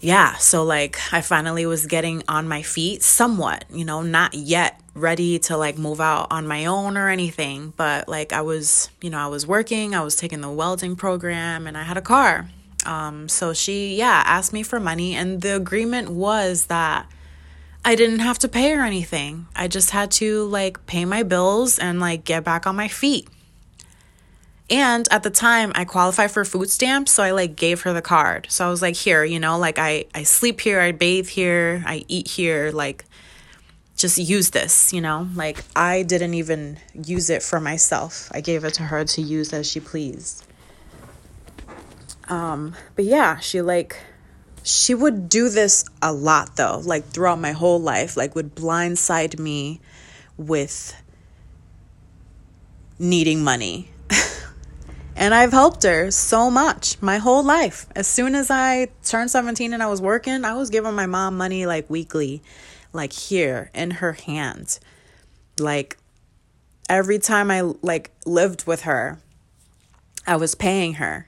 yeah, 0.00 0.34
so 0.36 0.64
like 0.64 0.98
I 1.12 1.20
finally 1.20 1.64
was 1.64 1.86
getting 1.86 2.22
on 2.28 2.48
my 2.48 2.62
feet 2.62 3.02
somewhat, 3.02 3.64
you 3.70 3.84
know, 3.84 4.02
not 4.02 4.34
yet 4.34 4.80
ready 4.94 5.38
to 5.38 5.56
like 5.56 5.78
move 5.78 6.00
out 6.00 6.26
on 6.30 6.46
my 6.46 6.66
own 6.66 6.96
or 6.96 7.08
anything, 7.08 7.72
but 7.76 8.08
like 8.08 8.32
I 8.32 8.42
was, 8.42 8.90
you 9.00 9.10
know, 9.10 9.18
I 9.18 9.28
was 9.28 9.46
working, 9.46 9.94
I 9.94 10.02
was 10.02 10.16
taking 10.16 10.40
the 10.40 10.50
welding 10.50 10.96
program 10.96 11.66
and 11.66 11.78
I 11.78 11.84
had 11.84 11.96
a 11.96 12.02
car. 12.02 12.50
Um 12.86 13.28
so 13.28 13.52
she 13.52 13.96
yeah, 13.96 14.22
asked 14.26 14.52
me 14.52 14.62
for 14.62 14.80
money 14.80 15.14
and 15.14 15.40
the 15.40 15.56
agreement 15.56 16.10
was 16.10 16.66
that 16.66 17.06
I 17.84 17.96
didn't 17.96 18.20
have 18.20 18.38
to 18.40 18.48
pay 18.48 18.70
her 18.72 18.84
anything. 18.84 19.46
I 19.56 19.66
just 19.66 19.90
had 19.90 20.10
to 20.12 20.44
like 20.44 20.86
pay 20.86 21.04
my 21.04 21.22
bills 21.22 21.78
and 21.78 21.98
like 22.00 22.24
get 22.24 22.44
back 22.44 22.66
on 22.66 22.76
my 22.76 22.88
feet. 22.88 23.28
And 24.70 25.06
at 25.10 25.22
the 25.22 25.30
time, 25.30 25.72
I 25.74 25.84
qualified 25.84 26.30
for 26.30 26.44
food 26.46 26.70
stamps, 26.70 27.12
so 27.12 27.22
I 27.22 27.32
like 27.32 27.56
gave 27.56 27.82
her 27.82 27.92
the 27.92 28.00
card. 28.00 28.46
So 28.48 28.66
I 28.66 28.70
was 28.70 28.80
like, 28.80 28.94
here, 28.94 29.24
you 29.24 29.38
know, 29.38 29.58
like 29.58 29.78
I 29.78 30.06
I 30.14 30.22
sleep 30.22 30.60
here, 30.60 30.80
I 30.80 30.92
bathe 30.92 31.28
here, 31.28 31.82
I 31.84 32.04
eat 32.08 32.28
here, 32.28 32.70
like 32.70 33.04
just 33.96 34.16
use 34.16 34.50
this, 34.50 34.92
you 34.92 35.00
know? 35.00 35.28
Like 35.34 35.62
I 35.76 36.02
didn't 36.02 36.34
even 36.34 36.78
use 36.94 37.30
it 37.30 37.42
for 37.42 37.60
myself. 37.60 38.30
I 38.32 38.40
gave 38.40 38.64
it 38.64 38.74
to 38.74 38.84
her 38.84 39.04
to 39.04 39.20
use 39.20 39.52
as 39.52 39.68
she 39.68 39.80
pleased. 39.80 40.44
Um, 42.32 42.74
but 42.96 43.04
yeah, 43.04 43.40
she 43.40 43.60
like 43.60 43.98
she 44.62 44.94
would 44.94 45.28
do 45.28 45.50
this 45.50 45.84
a 46.00 46.14
lot 46.14 46.56
though, 46.56 46.80
like 46.82 47.04
throughout 47.04 47.38
my 47.38 47.52
whole 47.52 47.78
life, 47.78 48.16
like 48.16 48.34
would 48.34 48.54
blindside 48.54 49.38
me 49.38 49.82
with 50.38 50.96
needing 52.98 53.44
money 53.44 53.90
and 55.16 55.34
I've 55.34 55.52
helped 55.52 55.82
her 55.82 56.10
so 56.10 56.50
much 56.50 56.96
my 57.02 57.18
whole 57.18 57.42
life. 57.42 57.84
As 57.94 58.06
soon 58.06 58.34
as 58.34 58.50
I 58.50 58.88
turned 59.04 59.30
17 59.30 59.74
and 59.74 59.82
I 59.82 59.88
was 59.88 60.00
working, 60.00 60.46
I 60.46 60.54
was 60.54 60.70
giving 60.70 60.94
my 60.94 61.06
mom 61.06 61.36
money 61.36 61.66
like 61.66 61.90
weekly, 61.90 62.42
like 62.94 63.12
here 63.12 63.70
in 63.74 63.90
her 63.90 64.12
hand. 64.14 64.78
Like 65.58 65.98
every 66.88 67.18
time 67.18 67.50
I 67.50 67.60
like 67.82 68.10
lived 68.24 68.66
with 68.66 68.82
her, 68.82 69.18
I 70.26 70.36
was 70.36 70.54
paying 70.54 70.94
her. 70.94 71.26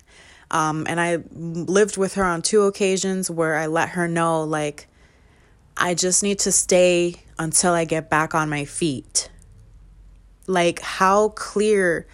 Um, 0.54 0.86
and 0.88 0.98
I 0.98 1.18
lived 1.32 1.98
with 1.98 2.14
her 2.14 2.24
on 2.24 2.40
two 2.40 2.62
occasions 2.62 3.30
where 3.30 3.56
I 3.56 3.66
let 3.66 3.90
her 3.90 4.08
know, 4.08 4.44
like, 4.44 4.86
I 5.76 5.94
just 5.94 6.22
need 6.22 6.38
to 6.40 6.52
stay 6.52 7.16
until 7.38 7.72
I 7.72 7.84
get 7.84 8.08
back 8.08 8.34
on 8.34 8.48
my 8.48 8.64
feet. 8.64 9.28
Like, 10.46 10.80
how 10.80 11.30
clear 11.30 12.06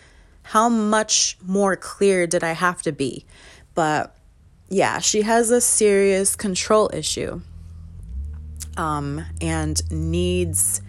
how 0.42 0.68
much 0.68 1.38
more 1.46 1.76
clear 1.76 2.26
did 2.26 2.42
I 2.42 2.52
have 2.52 2.82
to 2.82 2.90
be? 2.92 3.24
But 3.74 4.16
yeah, 4.68 4.98
she 4.98 5.22
has 5.22 5.50
a 5.50 5.60
serious 5.60 6.34
control 6.34 6.90
issue 6.92 7.40
um, 8.76 9.24
and 9.40 9.80
needs 9.92 10.80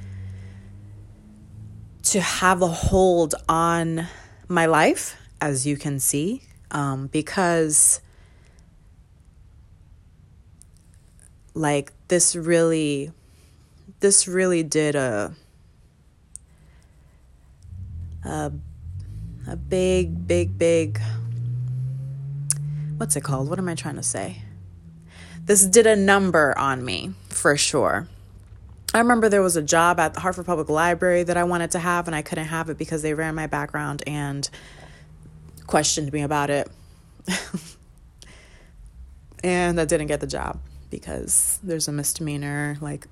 to 2.03 2.21
have 2.21 2.61
a 2.61 2.67
hold 2.67 3.35
on 3.47 4.07
my 4.47 4.65
life, 4.65 5.15
as 5.39 5.67
you 5.67 5.77
can 5.77 5.99
see, 5.99 6.41
um, 6.71 7.07
because 7.07 8.01
like 11.53 11.91
this 12.07 12.35
really 12.35 13.11
this 13.99 14.27
really 14.27 14.63
did 14.63 14.95
a 14.95 15.33
a 18.25 18.51
a 19.47 19.55
big, 19.55 20.27
big, 20.27 20.57
big. 20.57 21.01
What's 22.97 23.15
it 23.15 23.21
called? 23.21 23.49
What 23.49 23.57
am 23.59 23.67
I 23.67 23.75
trying 23.75 23.95
to 23.95 24.03
say? 24.03 24.43
This 25.45 25.65
did 25.65 25.87
a 25.87 25.95
number 25.95 26.57
on 26.57 26.85
me 26.85 27.13
for 27.29 27.57
sure. 27.57 28.07
I 28.93 28.99
remember 28.99 29.29
there 29.29 29.41
was 29.41 29.55
a 29.55 29.61
job 29.61 29.99
at 29.99 30.13
the 30.13 30.19
Hartford 30.19 30.45
Public 30.45 30.69
Library 30.69 31.23
that 31.23 31.37
I 31.37 31.43
wanted 31.45 31.71
to 31.71 31.79
have, 31.79 32.07
and 32.07 32.15
I 32.15 32.21
couldn't 32.21 32.45
have 32.45 32.69
it 32.69 32.77
because 32.77 33.01
they 33.01 33.13
ran 33.13 33.35
my 33.35 33.47
background 33.47 34.03
and 34.05 34.47
questioned 35.71 36.11
me 36.11 36.21
about 36.21 36.49
it. 36.49 36.69
and 39.43 39.79
I 39.79 39.85
didn't 39.85 40.07
get 40.07 40.19
the 40.19 40.27
job 40.27 40.59
because 40.89 41.59
there's 41.63 41.87
a 41.87 41.93
misdemeanor 41.93 42.77
like 42.81 43.07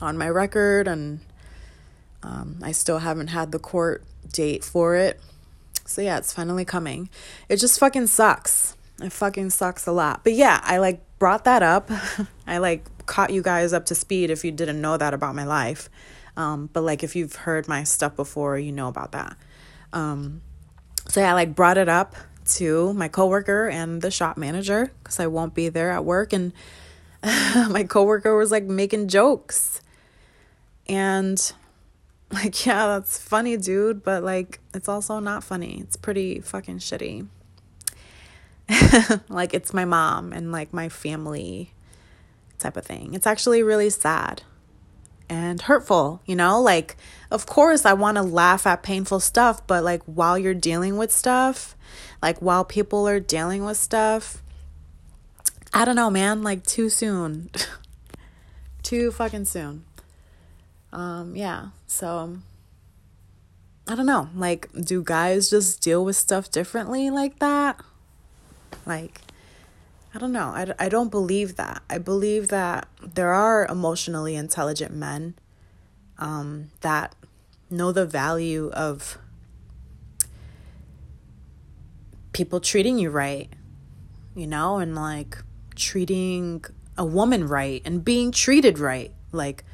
on 0.00 0.16
my 0.16 0.28
record, 0.28 0.86
and 0.86 1.18
um, 2.22 2.60
I 2.62 2.70
still 2.70 2.98
haven't 2.98 3.28
had 3.28 3.50
the 3.50 3.58
court 3.58 4.04
date 4.32 4.62
for 4.62 4.94
it. 4.94 5.20
So 5.84 6.02
yeah, 6.02 6.18
it's 6.18 6.32
finally 6.32 6.64
coming. 6.64 7.10
It 7.48 7.56
just 7.56 7.80
fucking 7.80 8.06
sucks. 8.06 8.76
It 9.02 9.12
fucking 9.12 9.50
sucks 9.50 9.88
a 9.88 9.92
lot. 9.92 10.22
But 10.22 10.34
yeah, 10.34 10.60
I 10.62 10.78
like 10.78 11.00
brought 11.18 11.44
that 11.46 11.64
up. 11.64 11.90
I 12.46 12.58
like 12.58 12.86
caught 13.06 13.30
you 13.30 13.42
guys 13.42 13.72
up 13.72 13.86
to 13.86 13.96
speed 13.96 14.30
if 14.30 14.44
you 14.44 14.52
didn't 14.52 14.80
know 14.80 14.96
that 14.96 15.12
about 15.12 15.34
my 15.34 15.44
life. 15.44 15.90
Um, 16.36 16.70
but 16.72 16.82
like 16.82 17.02
if 17.02 17.16
you've 17.16 17.34
heard 17.34 17.66
my 17.66 17.82
stuff 17.82 18.14
before, 18.14 18.56
you 18.56 18.70
know 18.70 18.86
about 18.86 19.10
that. 19.12 19.36
Um, 19.92 20.40
so 21.08 21.20
yeah, 21.20 21.30
I 21.30 21.34
like 21.34 21.54
brought 21.54 21.78
it 21.78 21.88
up 21.88 22.14
to 22.56 22.92
my 22.94 23.08
coworker 23.08 23.68
and 23.68 24.02
the 24.02 24.10
shop 24.10 24.36
manager 24.36 24.92
because 25.02 25.18
I 25.18 25.26
won't 25.26 25.54
be 25.54 25.68
there 25.68 25.90
at 25.90 26.04
work, 26.04 26.32
and 26.32 26.52
my 27.22 27.84
coworker 27.88 28.36
was 28.36 28.50
like 28.50 28.64
making 28.64 29.08
jokes, 29.08 29.80
and 30.88 31.52
like, 32.34 32.66
yeah, 32.66 32.86
that's 32.86 33.18
funny, 33.18 33.56
dude, 33.56 34.02
but 34.02 34.22
like, 34.22 34.60
it's 34.74 34.88
also 34.88 35.18
not 35.20 35.44
funny. 35.44 35.80
It's 35.80 35.96
pretty 35.96 36.40
fucking 36.40 36.78
shitty. 36.78 37.28
like, 39.28 39.54
it's 39.54 39.72
my 39.72 39.84
mom 39.84 40.32
and 40.32 40.50
like 40.52 40.72
my 40.72 40.88
family 40.88 41.72
type 42.58 42.76
of 42.76 42.84
thing. 42.84 43.14
It's 43.14 43.26
actually 43.26 43.62
really 43.62 43.90
sad 43.90 44.42
and 45.28 45.62
hurtful, 45.62 46.20
you 46.26 46.36
know? 46.36 46.60
Like, 46.60 46.96
of 47.30 47.46
course, 47.46 47.84
I 47.84 47.92
want 47.92 48.16
to 48.16 48.22
laugh 48.22 48.66
at 48.66 48.82
painful 48.82 49.20
stuff, 49.20 49.66
but 49.66 49.84
like, 49.84 50.02
while 50.04 50.38
you're 50.38 50.54
dealing 50.54 50.96
with 50.96 51.12
stuff, 51.12 51.76
like, 52.22 52.40
while 52.40 52.64
people 52.64 53.06
are 53.08 53.20
dealing 53.20 53.64
with 53.64 53.76
stuff, 53.76 54.42
I 55.72 55.84
don't 55.84 55.96
know, 55.96 56.10
man, 56.10 56.42
like, 56.42 56.64
too 56.64 56.88
soon. 56.88 57.50
too 58.82 59.10
fucking 59.10 59.46
soon. 59.46 59.84
Um, 60.92 61.34
yeah, 61.34 61.68
so 61.86 62.38
I 63.88 63.94
don't 63.94 64.06
know. 64.06 64.28
Like, 64.34 64.70
do 64.72 65.02
guys 65.02 65.50
just 65.50 65.82
deal 65.82 66.04
with 66.04 66.16
stuff 66.16 66.50
differently 66.50 67.10
like 67.10 67.40
that? 67.40 67.80
Like, 68.86 69.20
I 70.14 70.18
don't 70.18 70.32
know. 70.32 70.48
I, 70.54 70.72
I 70.78 70.88
don't 70.88 71.10
believe 71.10 71.56
that. 71.56 71.82
I 71.90 71.98
believe 71.98 72.48
that 72.48 72.88
there 73.02 73.32
are 73.32 73.66
emotionally 73.66 74.36
intelligent 74.36 74.94
men 74.94 75.34
um, 76.18 76.70
that 76.82 77.16
know 77.68 77.90
the 77.90 78.06
value 78.06 78.70
of 78.72 79.18
people 82.32 82.60
treating 82.60 82.98
you 82.98 83.10
right, 83.10 83.48
you 84.36 84.46
know, 84.46 84.78
and 84.78 84.94
like 84.94 85.38
treating 85.74 86.64
a 86.96 87.04
woman 87.04 87.48
right 87.48 87.82
and 87.84 88.04
being 88.04 88.30
treated 88.30 88.78
right. 88.78 89.12
Like, 89.32 89.64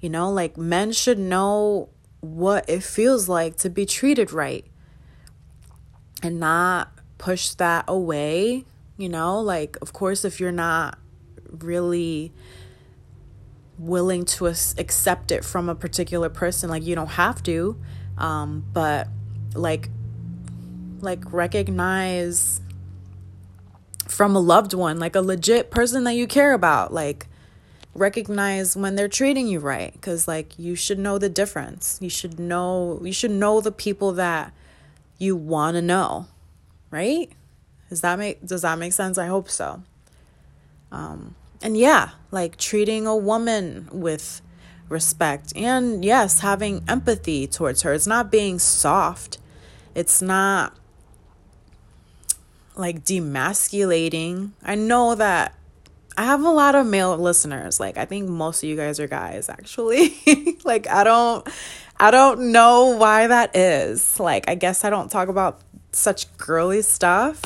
you 0.00 0.10
know, 0.10 0.30
like 0.30 0.58
men 0.58 0.92
should 0.92 1.18
know 1.18 1.88
what 2.20 2.68
it 2.68 2.82
feels 2.82 3.30
like 3.30 3.56
to 3.58 3.70
be 3.70 3.86
treated 3.86 4.30
right 4.32 4.66
and 6.22 6.38
not 6.38 6.92
push 7.16 7.50
that 7.54 7.84
away. 7.88 8.66
You 8.96 9.08
know, 9.08 9.40
like, 9.40 9.76
of 9.82 9.92
course, 9.92 10.24
if 10.24 10.40
you're 10.40 10.52
not 10.52 10.98
really 11.50 12.32
willing 13.78 14.24
to 14.24 14.46
accept 14.46 15.30
it 15.30 15.44
from 15.44 15.68
a 15.68 15.74
particular 15.74 16.30
person 16.30 16.70
like 16.70 16.82
you 16.82 16.94
don't 16.94 17.10
have 17.10 17.42
to 17.42 17.76
um, 18.16 18.64
but 18.72 19.06
like 19.54 19.90
like 21.00 21.30
recognize 21.30 22.62
from 24.08 24.34
a 24.34 24.38
loved 24.40 24.72
one 24.72 24.98
like 24.98 25.14
a 25.14 25.20
legit 25.20 25.70
person 25.70 26.04
that 26.04 26.14
you 26.14 26.26
care 26.26 26.54
about 26.54 26.90
like 26.90 27.26
recognize 27.96 28.76
when 28.76 28.94
they're 28.94 29.08
treating 29.08 29.46
you 29.46 29.58
right 29.58 29.92
because 29.92 30.28
like 30.28 30.58
you 30.58 30.74
should 30.74 30.98
know 30.98 31.18
the 31.18 31.28
difference. 31.28 31.98
You 32.00 32.10
should 32.10 32.38
know 32.38 33.00
you 33.02 33.12
should 33.12 33.30
know 33.30 33.60
the 33.60 33.72
people 33.72 34.12
that 34.12 34.52
you 35.18 35.34
want 35.34 35.76
to 35.76 35.82
know 35.82 36.26
right 36.90 37.30
does 37.88 38.00
that 38.00 38.18
make 38.18 38.44
does 38.44 38.62
that 38.62 38.78
make 38.78 38.92
sense 38.92 39.18
i 39.18 39.26
hope 39.26 39.48
so 39.48 39.82
um 40.92 41.34
and 41.62 41.76
yeah 41.76 42.10
like 42.30 42.56
treating 42.56 43.06
a 43.06 43.16
woman 43.16 43.88
with 43.92 44.40
respect 44.88 45.52
and 45.56 46.04
yes 46.04 46.40
having 46.40 46.82
empathy 46.88 47.46
towards 47.46 47.82
her 47.82 47.92
it's 47.92 48.06
not 48.06 48.30
being 48.30 48.58
soft 48.58 49.38
it's 49.94 50.22
not 50.22 50.76
like 52.76 53.04
demasculating 53.04 54.50
i 54.62 54.74
know 54.74 55.14
that 55.14 55.54
I 56.18 56.24
have 56.24 56.42
a 56.42 56.50
lot 56.50 56.74
of 56.74 56.86
male 56.86 57.16
listeners. 57.18 57.78
Like 57.78 57.98
I 57.98 58.06
think 58.06 58.28
most 58.28 58.62
of 58.62 58.68
you 58.68 58.76
guys 58.76 58.98
are 58.98 59.06
guys 59.06 59.48
actually. 59.48 60.16
like 60.64 60.88
I 60.88 61.04
don't 61.04 61.46
I 61.98 62.10
don't 62.10 62.52
know 62.52 62.96
why 62.96 63.26
that 63.26 63.54
is. 63.54 64.18
Like 64.18 64.48
I 64.48 64.54
guess 64.54 64.84
I 64.84 64.90
don't 64.90 65.10
talk 65.10 65.28
about 65.28 65.60
such 65.92 66.34
girly 66.38 66.82
stuff 66.82 67.42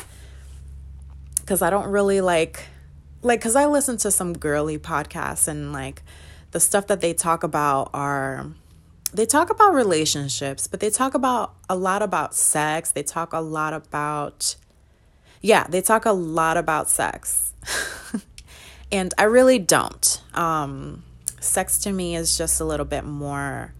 cuz 1.45 1.61
I 1.61 1.69
don't 1.69 1.87
really 1.87 2.21
like 2.21 2.65
like 3.21 3.41
cuz 3.41 3.55
I 3.55 3.65
listen 3.65 3.97
to 3.97 4.11
some 4.11 4.33
girly 4.33 4.77
podcasts 4.77 5.47
and 5.47 5.73
like 5.73 6.03
the 6.51 6.59
stuff 6.59 6.87
that 6.87 7.01
they 7.01 7.13
talk 7.13 7.43
about 7.43 7.89
are 7.93 8.47
they 9.13 9.25
talk 9.25 9.49
about 9.49 9.73
relationships, 9.73 10.67
but 10.67 10.79
they 10.79 10.89
talk 10.89 11.13
about 11.13 11.53
a 11.69 11.75
lot 11.75 12.01
about 12.01 12.33
sex. 12.33 12.91
They 12.91 13.03
talk 13.03 13.33
a 13.33 13.39
lot 13.39 13.73
about 13.73 14.55
yeah, 15.41 15.65
they 15.67 15.81
talk 15.81 16.05
a 16.05 16.11
lot 16.11 16.57
about 16.57 16.89
sex. 16.89 17.53
And 18.91 19.13
I 19.17 19.23
really 19.23 19.57
don't. 19.57 20.21
Um, 20.33 21.03
sex 21.39 21.79
to 21.79 21.91
me 21.91 22.15
is 22.15 22.37
just 22.37 22.59
a 22.59 22.65
little 22.65 22.85
bit 22.85 23.05
more 23.05 23.73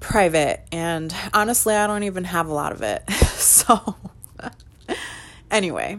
private. 0.00 0.64
And 0.72 1.14
honestly, 1.34 1.74
I 1.74 1.86
don't 1.86 2.04
even 2.04 2.24
have 2.24 2.48
a 2.48 2.54
lot 2.54 2.72
of 2.72 2.82
it. 2.82 3.08
so, 3.10 3.96
anyway, 5.50 5.98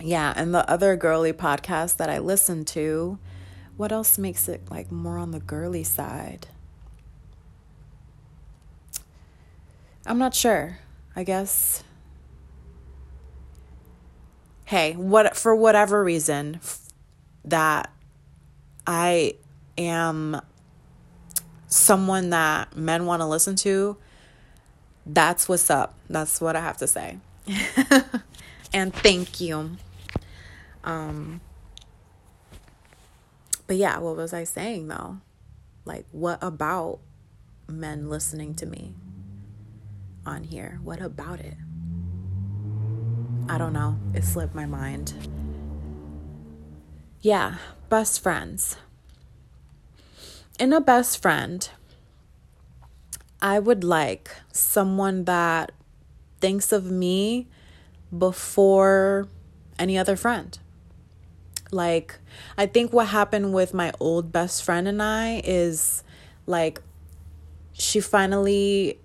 yeah. 0.00 0.32
And 0.36 0.54
the 0.54 0.68
other 0.70 0.96
girly 0.96 1.32
podcast 1.32 1.96
that 1.98 2.08
I 2.10 2.18
listen 2.18 2.64
to, 2.66 3.18
what 3.76 3.92
else 3.92 4.18
makes 4.18 4.48
it 4.48 4.62
like 4.70 4.90
more 4.90 5.18
on 5.18 5.30
the 5.30 5.40
girly 5.40 5.84
side? 5.84 6.48
I'm 10.06 10.18
not 10.18 10.34
sure. 10.34 10.78
I 11.14 11.24
guess 11.24 11.84
hey, 14.70 14.92
what 14.92 15.36
for 15.36 15.52
whatever 15.52 16.04
reason 16.04 16.60
that 17.44 17.92
I 18.86 19.34
am 19.76 20.40
someone 21.66 22.30
that 22.30 22.76
men 22.76 23.04
want 23.04 23.20
to 23.20 23.26
listen 23.26 23.56
to, 23.56 23.96
that's 25.04 25.48
what's 25.48 25.70
up. 25.70 25.98
That's 26.08 26.40
what 26.40 26.54
I 26.54 26.60
have 26.60 26.76
to 26.76 26.86
say. 26.86 27.18
and 28.72 28.94
thank 28.94 29.40
you. 29.40 29.76
Um 30.84 31.40
but 33.66 33.76
yeah, 33.76 33.98
what 33.98 34.16
was 34.16 34.32
I 34.32 34.44
saying 34.44 34.88
though? 34.88 35.18
Like 35.84 36.06
what 36.12 36.38
about 36.42 37.00
men 37.68 38.08
listening 38.08 38.54
to 38.56 38.66
me 38.66 38.94
on 40.26 40.44
here? 40.44 40.80
What 40.82 41.00
about 41.00 41.40
it? 41.40 41.56
I 43.48 43.58
don't 43.58 43.72
know. 43.72 43.98
It 44.14 44.24
slipped 44.24 44.54
my 44.54 44.66
mind. 44.66 45.12
Yeah, 47.20 47.56
best 47.88 48.22
friends. 48.22 48.76
In 50.58 50.72
a 50.72 50.80
best 50.80 51.20
friend, 51.20 51.68
I 53.42 53.58
would 53.58 53.82
like 53.82 54.30
someone 54.52 55.24
that 55.24 55.72
thinks 56.40 56.72
of 56.72 56.90
me 56.90 57.48
before 58.16 59.28
any 59.78 59.96
other 59.96 60.16
friend. 60.16 60.58
Like, 61.72 62.18
I 62.58 62.66
think 62.66 62.92
what 62.92 63.08
happened 63.08 63.52
with 63.52 63.72
my 63.72 63.92
old 64.00 64.32
best 64.32 64.64
friend 64.64 64.88
and 64.88 65.02
I 65.02 65.40
is 65.44 66.02
like, 66.46 66.82
she 67.72 68.00
finally, 68.00 68.98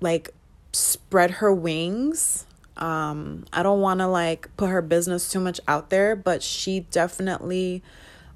like, 0.00 0.30
spread 0.72 1.30
her 1.32 1.52
wings 1.52 2.46
um, 2.78 3.44
I 3.52 3.62
don't 3.64 3.80
want 3.80 4.00
to 4.00 4.06
like 4.06 4.48
put 4.56 4.70
her 4.70 4.80
business 4.80 5.28
too 5.30 5.40
much 5.40 5.60
out 5.66 5.90
there, 5.90 6.14
but 6.14 6.42
she 6.42 6.80
definitely 6.90 7.82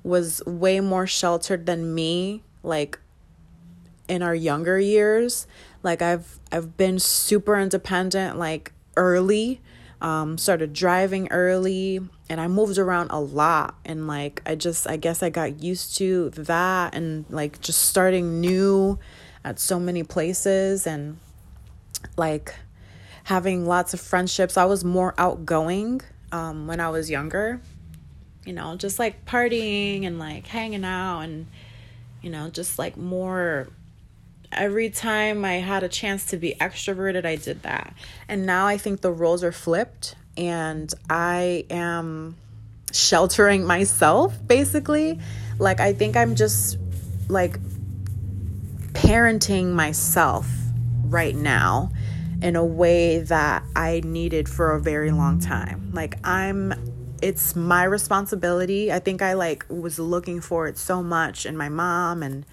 was 0.03 0.45
way 0.45 0.81
more 0.81 1.07
sheltered 1.07 1.65
than 1.65 1.95
me 1.95 2.43
like 2.65 2.99
in 4.09 4.21
our 4.21 4.35
younger 4.35 4.81
years. 4.81 5.47
Like 5.85 6.03
I've 6.03 6.41
I've 6.51 6.77
been 6.77 6.99
super 6.99 7.57
independent 7.57 8.37
like 8.37 8.73
early. 8.97 9.61
Um, 10.03 10.37
started 10.37 10.73
driving 10.73 11.29
early 11.31 12.01
and 12.29 12.41
I 12.41 12.49
moved 12.49 12.77
around 12.77 13.13
a 13.13 13.21
lot 13.21 13.77
and 13.85 14.09
like 14.09 14.43
I 14.45 14.57
just 14.57 14.89
I 14.89 14.97
guess 14.97 15.23
I 15.23 15.31
got 15.31 15.63
used 15.63 15.97
to 15.99 16.31
that 16.31 16.93
and 16.97 17.25
like 17.31 17.61
just 17.61 17.83
starting 17.83 18.41
new 18.41 18.99
at 19.45 19.61
so 19.61 19.79
many 19.79 20.03
places 20.03 20.89
and 20.89 21.19
like 22.17 22.55
having 23.25 23.67
lots 23.67 23.95
of 23.95 24.01
friendships. 24.01 24.57
I 24.57 24.65
was 24.65 24.85
more 24.85 25.15
outgoing 25.19 26.01
um, 26.33 26.67
when 26.67 26.81
I 26.81 26.89
was 26.89 27.11
younger, 27.11 27.61
you 28.45 28.53
know, 28.53 28.77
just 28.77 28.99
like 28.99 29.25
partying 29.25 30.05
and 30.07 30.19
like 30.19 30.47
hanging 30.47 30.85
out 30.85 31.21
and, 31.21 31.47
you 32.21 32.31
know, 32.31 32.51
just 32.51 32.79
like 32.79 32.97
more. 32.97 33.69
Every 34.53 34.91
time 34.91 35.45
I 35.45 35.55
had 35.55 35.83
a 35.83 35.89
chance 35.89 36.27
to 36.27 36.37
be 36.37 36.55
extroverted, 36.61 37.25
I 37.25 37.37
did 37.37 37.63
that. 37.63 37.95
And 38.29 38.47
now 38.47 38.67
I 38.67 38.77
think 38.77 39.01
the 39.01 39.11
roles 39.13 39.43
are 39.43 39.53
flipped 39.53 40.15
and 40.37 40.93
I 41.09 41.65
am 41.71 42.37
sheltering 42.93 43.65
myself 43.65 44.37
basically. 44.47 45.19
Like, 45.59 45.81
I 45.81 45.93
think 45.93 46.17
I'm 46.17 46.35
just 46.35 46.79
like 47.29 47.59
parenting 48.93 49.73
myself 49.73 50.47
right 51.05 51.35
now 51.35 51.91
in 52.43 52.57
a 52.57 52.65
way 52.65 53.21
that 53.21 53.63
I 53.77 54.03
needed 54.05 54.49
for 54.49 54.75
a 54.75 54.81
very 54.81 55.13
long 55.13 55.39
time. 55.39 55.91
Like 55.93 56.19
I'm 56.25 56.75
it's 57.23 57.55
my 57.55 57.85
responsibility. 57.85 58.91
I 58.93 58.99
think 58.99 59.23
I 59.23 59.35
like 59.35 59.65
was 59.69 59.99
looking 60.01 60.41
for 60.41 60.67
it 60.67 60.77
so 60.77 61.03
much 61.03 61.47
in 61.47 61.57
my 61.57 61.69
mom 61.69 62.23
and 62.23 62.45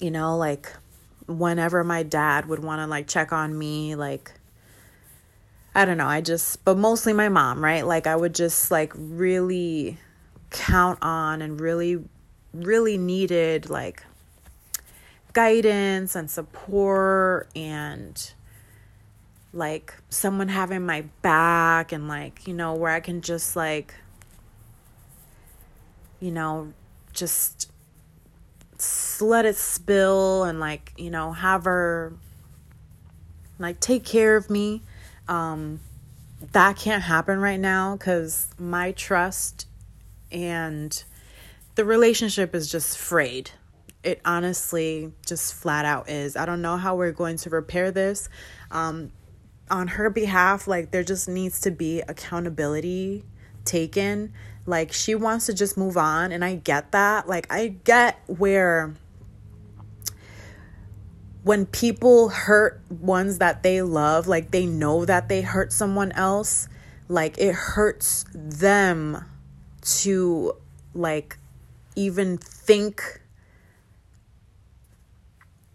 you 0.00 0.10
know 0.10 0.36
like 0.36 0.72
whenever 1.26 1.84
my 1.84 2.02
dad 2.02 2.46
would 2.46 2.62
want 2.62 2.80
to 2.80 2.86
like 2.86 3.06
check 3.06 3.32
on 3.32 3.56
me 3.56 3.94
like 3.94 4.32
I 5.74 5.84
don't 5.84 5.98
know, 5.98 6.06
I 6.08 6.22
just 6.22 6.64
but 6.64 6.76
mostly 6.76 7.12
my 7.12 7.28
mom, 7.28 7.62
right? 7.62 7.86
Like 7.86 8.08
I 8.08 8.16
would 8.16 8.34
just 8.34 8.70
like 8.72 8.92
really 8.96 9.98
count 10.50 10.98
on 11.02 11.42
and 11.42 11.60
really 11.60 12.02
really 12.52 12.96
needed 12.98 13.68
like 13.68 14.02
guidance 15.32 16.16
and 16.16 16.30
support 16.30 17.48
and 17.54 18.32
like 19.52 19.94
someone 20.08 20.48
having 20.48 20.84
my 20.84 21.02
back 21.22 21.92
and 21.92 22.08
like 22.08 22.46
you 22.46 22.54
know 22.54 22.74
where 22.74 22.92
i 22.92 23.00
can 23.00 23.20
just 23.20 23.56
like 23.56 23.94
you 26.20 26.30
know 26.30 26.72
just 27.12 27.70
let 29.20 29.44
it 29.44 29.56
spill 29.56 30.44
and 30.44 30.60
like 30.60 30.92
you 30.96 31.10
know 31.10 31.32
have 31.32 31.64
her 31.64 32.12
like 33.58 33.80
take 33.80 34.04
care 34.04 34.36
of 34.36 34.50
me. 34.50 34.82
Um 35.26 35.80
that 36.52 36.76
can't 36.76 37.02
happen 37.02 37.40
right 37.40 37.58
now 37.58 37.96
cuz 37.96 38.48
my 38.58 38.92
trust 38.92 39.66
and 40.30 41.02
the 41.74 41.84
relationship 41.84 42.54
is 42.54 42.70
just 42.70 42.96
frayed. 42.96 43.50
It 44.04 44.20
honestly 44.24 45.12
just 45.26 45.54
flat 45.54 45.84
out 45.84 46.08
is. 46.08 46.36
I 46.36 46.46
don't 46.46 46.62
know 46.62 46.76
how 46.76 46.94
we're 46.94 47.12
going 47.12 47.36
to 47.38 47.50
repair 47.50 47.90
this. 47.90 48.28
Um 48.70 49.12
on 49.70 49.88
her 49.88 50.08
behalf, 50.08 50.66
like 50.66 50.92
there 50.92 51.04
just 51.04 51.28
needs 51.28 51.60
to 51.60 51.70
be 51.70 52.00
accountability 52.02 53.24
taken. 53.64 54.32
Like 54.68 54.92
she 54.92 55.14
wants 55.14 55.46
to 55.46 55.54
just 55.54 55.78
move 55.78 55.96
on, 55.96 56.30
and 56.30 56.44
I 56.44 56.56
get 56.56 56.92
that. 56.92 57.26
Like 57.26 57.46
I 57.50 57.68
get 57.84 58.20
where 58.26 58.94
when 61.42 61.64
people 61.64 62.28
hurt 62.28 62.82
ones 62.90 63.38
that 63.38 63.62
they 63.62 63.80
love, 63.80 64.26
like 64.26 64.50
they 64.50 64.66
know 64.66 65.06
that 65.06 65.30
they 65.30 65.40
hurt 65.40 65.72
someone 65.72 66.12
else, 66.12 66.68
like 67.08 67.38
it 67.38 67.54
hurts 67.54 68.26
them 68.34 69.24
to 69.80 70.52
like 70.92 71.38
even 71.96 72.36
think 72.36 73.22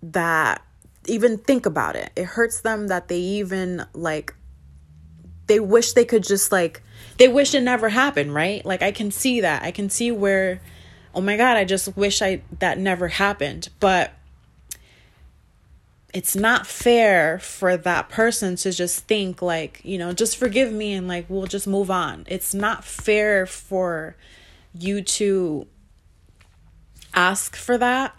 that 0.03 0.61
even 1.07 1.39
think 1.39 1.65
about 1.65 1.95
it. 1.95 2.11
It 2.15 2.25
hurts 2.25 2.61
them 2.61 2.89
that 2.89 3.07
they 3.07 3.17
even 3.17 3.85
like 3.93 4.35
they 5.47 5.59
wish 5.59 5.93
they 5.93 6.05
could 6.05 6.23
just 6.23 6.51
like 6.51 6.81
they 7.17 7.27
wish 7.27 7.53
it 7.53 7.61
never 7.61 7.89
happened, 7.89 8.33
right? 8.33 8.65
Like 8.65 8.81
I 8.81 8.91
can 8.91 9.11
see 9.11 9.41
that. 9.41 9.63
I 9.63 9.71
can 9.71 9.89
see 9.89 10.11
where 10.11 10.61
oh 11.15 11.21
my 11.21 11.37
god, 11.37 11.57
I 11.57 11.65
just 11.65 11.95
wish 11.95 12.21
I 12.21 12.41
that 12.59 12.77
never 12.77 13.07
happened. 13.07 13.69
But 13.79 14.13
it's 16.13 16.35
not 16.35 16.67
fair 16.67 17.39
for 17.39 17.75
that 17.75 18.07
person 18.09 18.55
to 18.57 18.71
just 18.71 19.05
think 19.05 19.41
like, 19.41 19.81
you 19.83 19.97
know, 19.97 20.13
just 20.13 20.37
forgive 20.37 20.71
me 20.71 20.93
and 20.93 21.07
like 21.07 21.25
we'll 21.27 21.47
just 21.47 21.67
move 21.67 21.89
on. 21.89 22.25
It's 22.27 22.53
not 22.53 22.83
fair 22.83 23.45
for 23.45 24.15
you 24.77 25.01
to 25.01 25.67
ask 27.15 27.55
for 27.55 27.77
that 27.77 28.17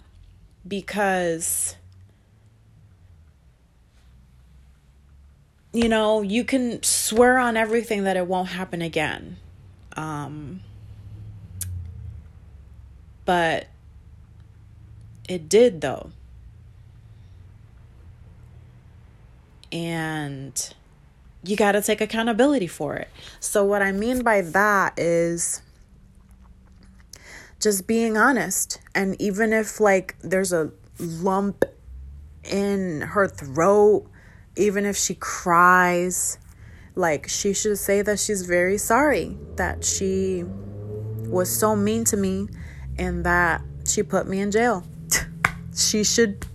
because 0.67 1.77
you 5.75 5.89
know, 5.89 6.23
you 6.23 6.45
can 6.45 6.81
swear 6.85 7.37
on 7.37 7.57
everything 7.57 8.05
that 8.05 8.17
it 8.17 8.29
won't 8.29 8.49
happen 8.51 8.81
again. 8.81 9.37
Um, 9.97 10.61
but 13.25 13.67
it 15.29 15.49
did, 15.49 15.81
though. 15.81 16.13
And 19.73 20.75
you 21.43 21.57
got 21.57 21.73
to 21.73 21.83
take 21.83 22.01
accountability 22.01 22.69
for 22.69 22.95
it. 22.95 23.09
So, 23.41 23.65
what 23.65 23.83
I 23.83 23.91
mean 23.91 24.23
by 24.23 24.43
that 24.43 24.97
is 24.97 25.61
just 27.59 27.89
being 27.89 28.17
honest. 28.17 28.79
And 28.95 29.21
even 29.21 29.53
if, 29.53 29.81
like, 29.81 30.15
there's 30.23 30.53
a 30.53 30.71
lump 31.01 31.65
in 32.45 33.01
her 33.01 33.27
throat 33.27 34.09
even 34.57 34.85
if 34.85 34.97
she 34.97 35.15
cries, 35.15 36.39
like 36.95 37.29
she 37.29 37.53
should 37.53 37.79
say 37.79 38.03
that 38.03 38.19
she's 38.21 38.43
very 38.43 38.79
sorry 38.79 39.37
that 39.57 39.85
she 39.85 40.45
was 41.27 41.51
so 41.51 41.75
mean 41.75 42.05
to 42.05 42.17
me 42.17 42.47
and 42.99 43.25
that 43.25 43.63
she 43.87 44.03
put 44.03 44.29
me 44.29 44.41
in 44.41 44.51
jail. 44.51 44.85
she 45.77 46.05
should 46.05 46.47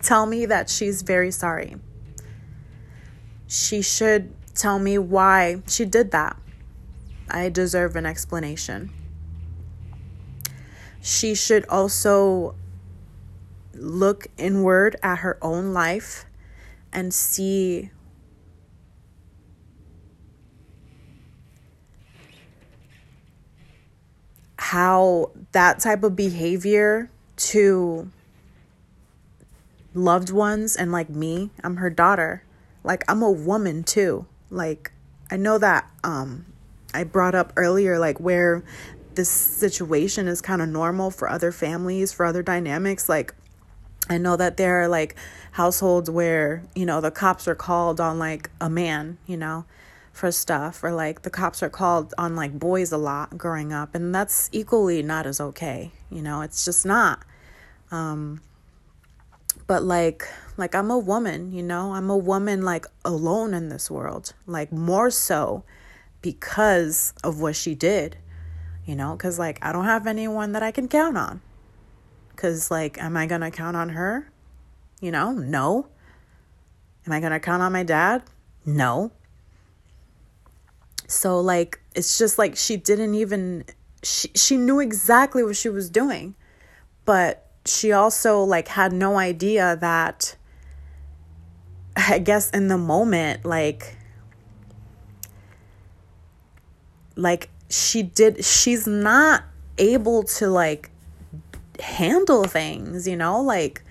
tell 0.00 0.26
me 0.26 0.46
that 0.46 0.70
she's 0.70 1.02
very 1.02 1.30
sorry. 1.30 1.76
She 3.48 3.82
should 3.82 4.32
tell 4.54 4.78
me 4.78 4.98
why 4.98 5.62
she 5.66 5.84
did 5.84 6.10
that. 6.12 6.36
I 7.28 7.48
deserve 7.48 7.96
an 7.96 8.06
explanation. 8.06 8.92
She 11.00 11.34
should 11.34 11.66
also 11.66 12.54
look 13.74 14.28
inward 14.36 14.96
at 15.02 15.18
her 15.18 15.38
own 15.42 15.72
life 15.72 16.26
and 16.92 17.12
see 17.12 17.90
how 24.58 25.30
that 25.52 25.80
type 25.80 26.02
of 26.02 26.16
behavior 26.16 27.10
to 27.36 28.10
loved 29.94 30.30
ones 30.30 30.76
and 30.76 30.92
like 30.92 31.10
me, 31.10 31.50
I'm 31.62 31.76
her 31.76 31.90
daughter. 31.90 32.44
Like 32.84 33.04
I'm 33.08 33.22
a 33.22 33.30
woman 33.30 33.82
too. 33.84 34.26
Like 34.50 34.92
I 35.30 35.36
know 35.36 35.58
that 35.58 35.90
um 36.04 36.46
I 36.94 37.04
brought 37.04 37.34
up 37.34 37.52
earlier 37.56 37.98
like 37.98 38.18
where 38.20 38.64
this 39.14 39.28
situation 39.28 40.26
is 40.26 40.40
kind 40.40 40.62
of 40.62 40.68
normal 40.68 41.10
for 41.10 41.28
other 41.28 41.52
families, 41.52 42.12
for 42.12 42.24
other 42.24 42.42
dynamics 42.42 43.08
like 43.08 43.34
I 44.12 44.18
know 44.18 44.36
that 44.36 44.56
there 44.56 44.82
are 44.82 44.88
like 44.88 45.16
households 45.52 46.10
where, 46.10 46.62
you 46.74 46.86
know, 46.86 47.00
the 47.00 47.10
cops 47.10 47.48
are 47.48 47.54
called 47.54 48.00
on 48.00 48.18
like 48.18 48.50
a 48.60 48.70
man, 48.70 49.18
you 49.26 49.36
know, 49.36 49.64
for 50.12 50.30
stuff, 50.30 50.84
or 50.84 50.92
like 50.92 51.22
the 51.22 51.30
cops 51.30 51.62
are 51.62 51.70
called 51.70 52.12
on 52.18 52.36
like 52.36 52.58
boys 52.58 52.92
a 52.92 52.98
lot 52.98 53.38
growing 53.38 53.72
up, 53.72 53.94
and 53.94 54.14
that's 54.14 54.48
equally 54.52 55.02
not 55.02 55.26
as 55.26 55.40
okay, 55.40 55.90
you 56.10 56.22
know, 56.22 56.42
it's 56.42 56.64
just 56.64 56.84
not. 56.84 57.24
Um, 57.90 58.42
but 59.66 59.82
like, 59.82 60.28
like 60.56 60.74
I'm 60.74 60.90
a 60.90 60.98
woman, 60.98 61.52
you 61.52 61.62
know, 61.62 61.94
I'm 61.94 62.10
a 62.10 62.16
woman 62.16 62.62
like 62.62 62.86
alone 63.04 63.54
in 63.54 63.68
this 63.68 63.90
world, 63.90 64.34
like 64.46 64.70
more 64.70 65.10
so 65.10 65.64
because 66.20 67.14
of 67.24 67.40
what 67.40 67.56
she 67.56 67.74
did, 67.74 68.18
you 68.84 68.94
know, 68.94 69.12
because 69.16 69.38
like 69.38 69.58
I 69.62 69.72
don't 69.72 69.86
have 69.86 70.06
anyone 70.06 70.52
that 70.52 70.62
I 70.62 70.70
can 70.70 70.88
count 70.88 71.16
on. 71.16 71.40
Because, 72.34 72.70
like, 72.70 72.98
am 72.98 73.16
I 73.16 73.26
going 73.26 73.40
to 73.42 73.50
count 73.50 73.76
on 73.76 73.90
her? 73.90 74.30
You 75.00 75.10
know, 75.10 75.32
no. 75.32 75.86
Am 77.06 77.12
I 77.12 77.20
going 77.20 77.32
to 77.32 77.40
count 77.40 77.62
on 77.62 77.72
my 77.72 77.82
dad? 77.82 78.22
No. 78.64 79.12
So 81.12 81.40
like 81.40 81.78
it's 81.94 82.16
just 82.16 82.38
like 82.38 82.56
she 82.56 82.76
didn't 82.78 83.14
even 83.14 83.64
she 84.02 84.30
she 84.34 84.56
knew 84.56 84.80
exactly 84.80 85.42
what 85.44 85.56
she 85.56 85.68
was 85.68 85.90
doing. 85.90 86.34
But 87.04 87.46
she 87.66 87.92
also 87.92 88.42
like 88.42 88.68
had 88.68 88.92
no 88.92 89.18
idea 89.18 89.76
that 89.76 90.36
I 91.96 92.18
guess 92.18 92.48
in 92.50 92.68
the 92.68 92.78
moment 92.78 93.44
like 93.44 93.96
like 97.14 97.50
she 97.68 98.02
did 98.02 98.42
she's 98.42 98.86
not 98.86 99.44
able 99.76 100.22
to 100.22 100.48
like 100.48 100.90
handle 101.82 102.44
things, 102.44 103.06
you 103.06 103.16
know? 103.16 103.40
Like 103.40 103.82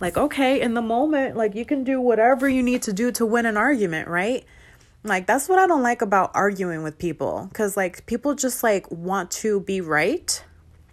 like, 0.00 0.16
okay, 0.16 0.60
in 0.60 0.74
the 0.74 0.82
moment, 0.82 1.36
like 1.36 1.54
you 1.54 1.64
can 1.64 1.84
do 1.84 2.00
whatever 2.00 2.48
you 2.48 2.62
need 2.62 2.82
to 2.82 2.92
do 2.92 3.12
to 3.12 3.26
win 3.26 3.44
an 3.44 3.56
argument, 3.56 4.08
right? 4.08 4.44
Like, 5.02 5.26
that's 5.26 5.48
what 5.48 5.58
I 5.58 5.66
don't 5.66 5.82
like 5.82 6.02
about 6.02 6.30
arguing 6.34 6.82
with 6.82 6.98
people. 6.98 7.50
Cause, 7.54 7.76
like, 7.76 8.04
people 8.06 8.34
just 8.34 8.62
like 8.62 8.90
want 8.90 9.30
to 9.32 9.60
be 9.60 9.80
right, 9.80 10.42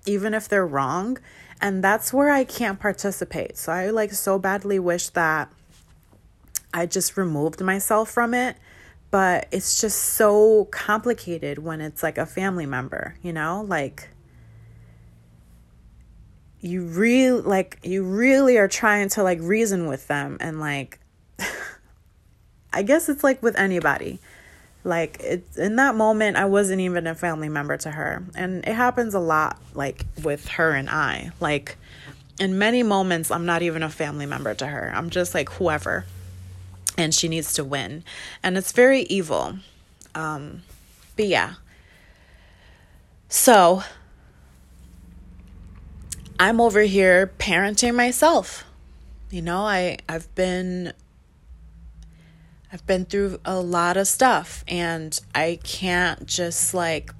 even 0.05 0.33
if 0.33 0.47
they're 0.47 0.67
wrong. 0.67 1.17
And 1.59 1.83
that's 1.83 2.13
where 2.13 2.29
I 2.29 2.43
can't 2.43 2.79
participate. 2.79 3.57
So, 3.57 3.71
I 3.71 3.89
like 3.89 4.13
so 4.13 4.39
badly 4.39 4.79
wish 4.79 5.09
that 5.09 5.51
I 6.73 6.85
just 6.85 7.17
removed 7.17 7.61
myself 7.61 8.09
from 8.09 8.33
it. 8.33 8.57
But 9.09 9.47
it's 9.51 9.79
just 9.79 9.99
so 9.99 10.65
complicated 10.65 11.59
when 11.59 11.79
it's 11.79 12.03
like 12.03 12.17
a 12.17 12.25
family 12.25 12.65
member, 12.65 13.15
you 13.21 13.33
know? 13.33 13.65
Like, 13.67 14.09
you 16.67 16.83
really 16.83 17.41
like 17.41 17.79
you 17.83 18.03
really 18.03 18.57
are 18.57 18.67
trying 18.67 19.09
to 19.09 19.23
like 19.23 19.39
reason 19.41 19.87
with 19.87 20.07
them 20.07 20.37
and 20.39 20.59
like 20.59 20.99
I 22.73 22.83
guess 22.83 23.09
it's 23.09 23.23
like 23.23 23.41
with 23.41 23.57
anybody. 23.57 24.19
Like 24.83 25.17
it's 25.21 25.57
in 25.57 25.77
that 25.77 25.95
moment 25.95 26.37
I 26.37 26.45
wasn't 26.45 26.81
even 26.81 27.07
a 27.07 27.15
family 27.15 27.49
member 27.49 27.77
to 27.77 27.91
her. 27.91 28.23
And 28.35 28.65
it 28.67 28.73
happens 28.73 29.13
a 29.13 29.19
lot 29.19 29.59
like 29.73 30.05
with 30.23 30.47
her 30.49 30.71
and 30.71 30.89
I. 30.89 31.31
Like 31.39 31.77
in 32.39 32.57
many 32.57 32.83
moments 32.83 33.31
I'm 33.31 33.45
not 33.45 33.61
even 33.61 33.83
a 33.83 33.89
family 33.89 34.25
member 34.25 34.53
to 34.55 34.67
her. 34.67 34.91
I'm 34.93 35.09
just 35.09 35.33
like 35.33 35.49
whoever. 35.53 36.05
And 36.97 37.13
she 37.13 37.27
needs 37.27 37.53
to 37.53 37.63
win. 37.63 38.03
And 38.43 38.57
it's 38.57 38.71
very 38.71 39.01
evil. 39.03 39.57
Um 40.13 40.63
but 41.15 41.27
yeah. 41.27 41.55
So, 43.29 43.83
I'm 46.39 46.61
over 46.61 46.81
here 46.81 47.31
parenting 47.39 47.95
myself. 47.95 48.63
You 49.29 49.41
know, 49.41 49.61
I 49.61 49.97
I've 50.07 50.33
been 50.35 50.93
I've 52.71 52.85
been 52.85 53.05
through 53.05 53.39
a 53.43 53.59
lot 53.59 53.97
of 53.97 54.07
stuff 54.07 54.63
and 54.67 55.19
I 55.33 55.59
can't 55.63 56.25
just 56.25 56.73
like 56.73 57.11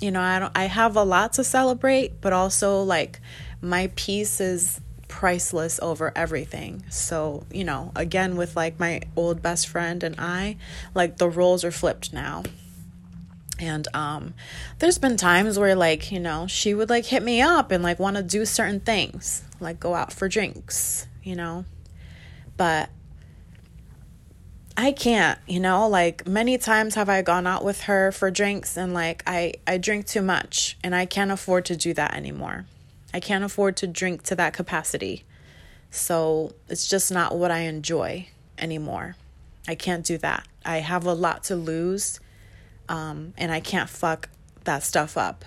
you 0.00 0.10
know, 0.10 0.20
I 0.20 0.38
don't 0.38 0.52
I 0.56 0.64
have 0.64 0.96
a 0.96 1.04
lot 1.04 1.34
to 1.34 1.44
celebrate, 1.44 2.20
but 2.20 2.32
also 2.32 2.82
like 2.82 3.20
my 3.62 3.90
peace 3.94 4.40
is 4.40 4.80
priceless 5.08 5.78
over 5.80 6.12
everything. 6.16 6.82
So, 6.90 7.46
you 7.52 7.64
know, 7.64 7.92
again 7.94 8.36
with 8.36 8.56
like 8.56 8.80
my 8.80 9.02
old 9.14 9.42
best 9.42 9.68
friend 9.68 10.02
and 10.02 10.16
I, 10.18 10.56
like 10.94 11.18
the 11.18 11.30
roles 11.30 11.64
are 11.64 11.70
flipped 11.70 12.12
now. 12.12 12.42
And 13.58 13.88
um 13.94 14.34
there's 14.78 14.98
been 14.98 15.16
times 15.16 15.58
where 15.58 15.74
like, 15.74 16.12
you 16.12 16.20
know, 16.20 16.46
she 16.46 16.74
would 16.74 16.90
like 16.90 17.06
hit 17.06 17.22
me 17.22 17.40
up 17.40 17.70
and 17.70 17.82
like 17.82 17.98
want 17.98 18.16
to 18.16 18.22
do 18.22 18.44
certain 18.44 18.80
things, 18.80 19.42
like 19.60 19.80
go 19.80 19.94
out 19.94 20.12
for 20.12 20.28
drinks, 20.28 21.06
you 21.22 21.36
know. 21.36 21.64
But 22.56 22.90
I 24.76 24.92
can't, 24.92 25.38
you 25.46 25.58
know, 25.58 25.88
like 25.88 26.26
many 26.26 26.58
times 26.58 26.96
have 26.96 27.08
I 27.08 27.22
gone 27.22 27.46
out 27.46 27.64
with 27.64 27.82
her 27.82 28.12
for 28.12 28.30
drinks 28.30 28.76
and 28.76 28.92
like 28.92 29.22
I 29.26 29.54
I 29.66 29.78
drink 29.78 30.06
too 30.06 30.22
much 30.22 30.76
and 30.84 30.94
I 30.94 31.06
can't 31.06 31.30
afford 31.30 31.64
to 31.66 31.76
do 31.76 31.94
that 31.94 32.14
anymore. 32.14 32.66
I 33.14 33.20
can't 33.20 33.44
afford 33.44 33.76
to 33.78 33.86
drink 33.86 34.22
to 34.24 34.34
that 34.36 34.52
capacity. 34.52 35.24
So, 35.90 36.52
it's 36.68 36.86
just 36.86 37.10
not 37.10 37.38
what 37.38 37.50
I 37.50 37.60
enjoy 37.60 38.28
anymore. 38.58 39.16
I 39.66 39.74
can't 39.74 40.04
do 40.04 40.18
that. 40.18 40.46
I 40.64 40.78
have 40.78 41.06
a 41.06 41.14
lot 41.14 41.44
to 41.44 41.56
lose 41.56 42.20
um, 42.88 43.34
and 43.36 43.50
I 43.52 43.60
can't 43.60 43.88
fuck 43.88 44.28
that 44.64 44.82
stuff 44.82 45.16
up. 45.16 45.44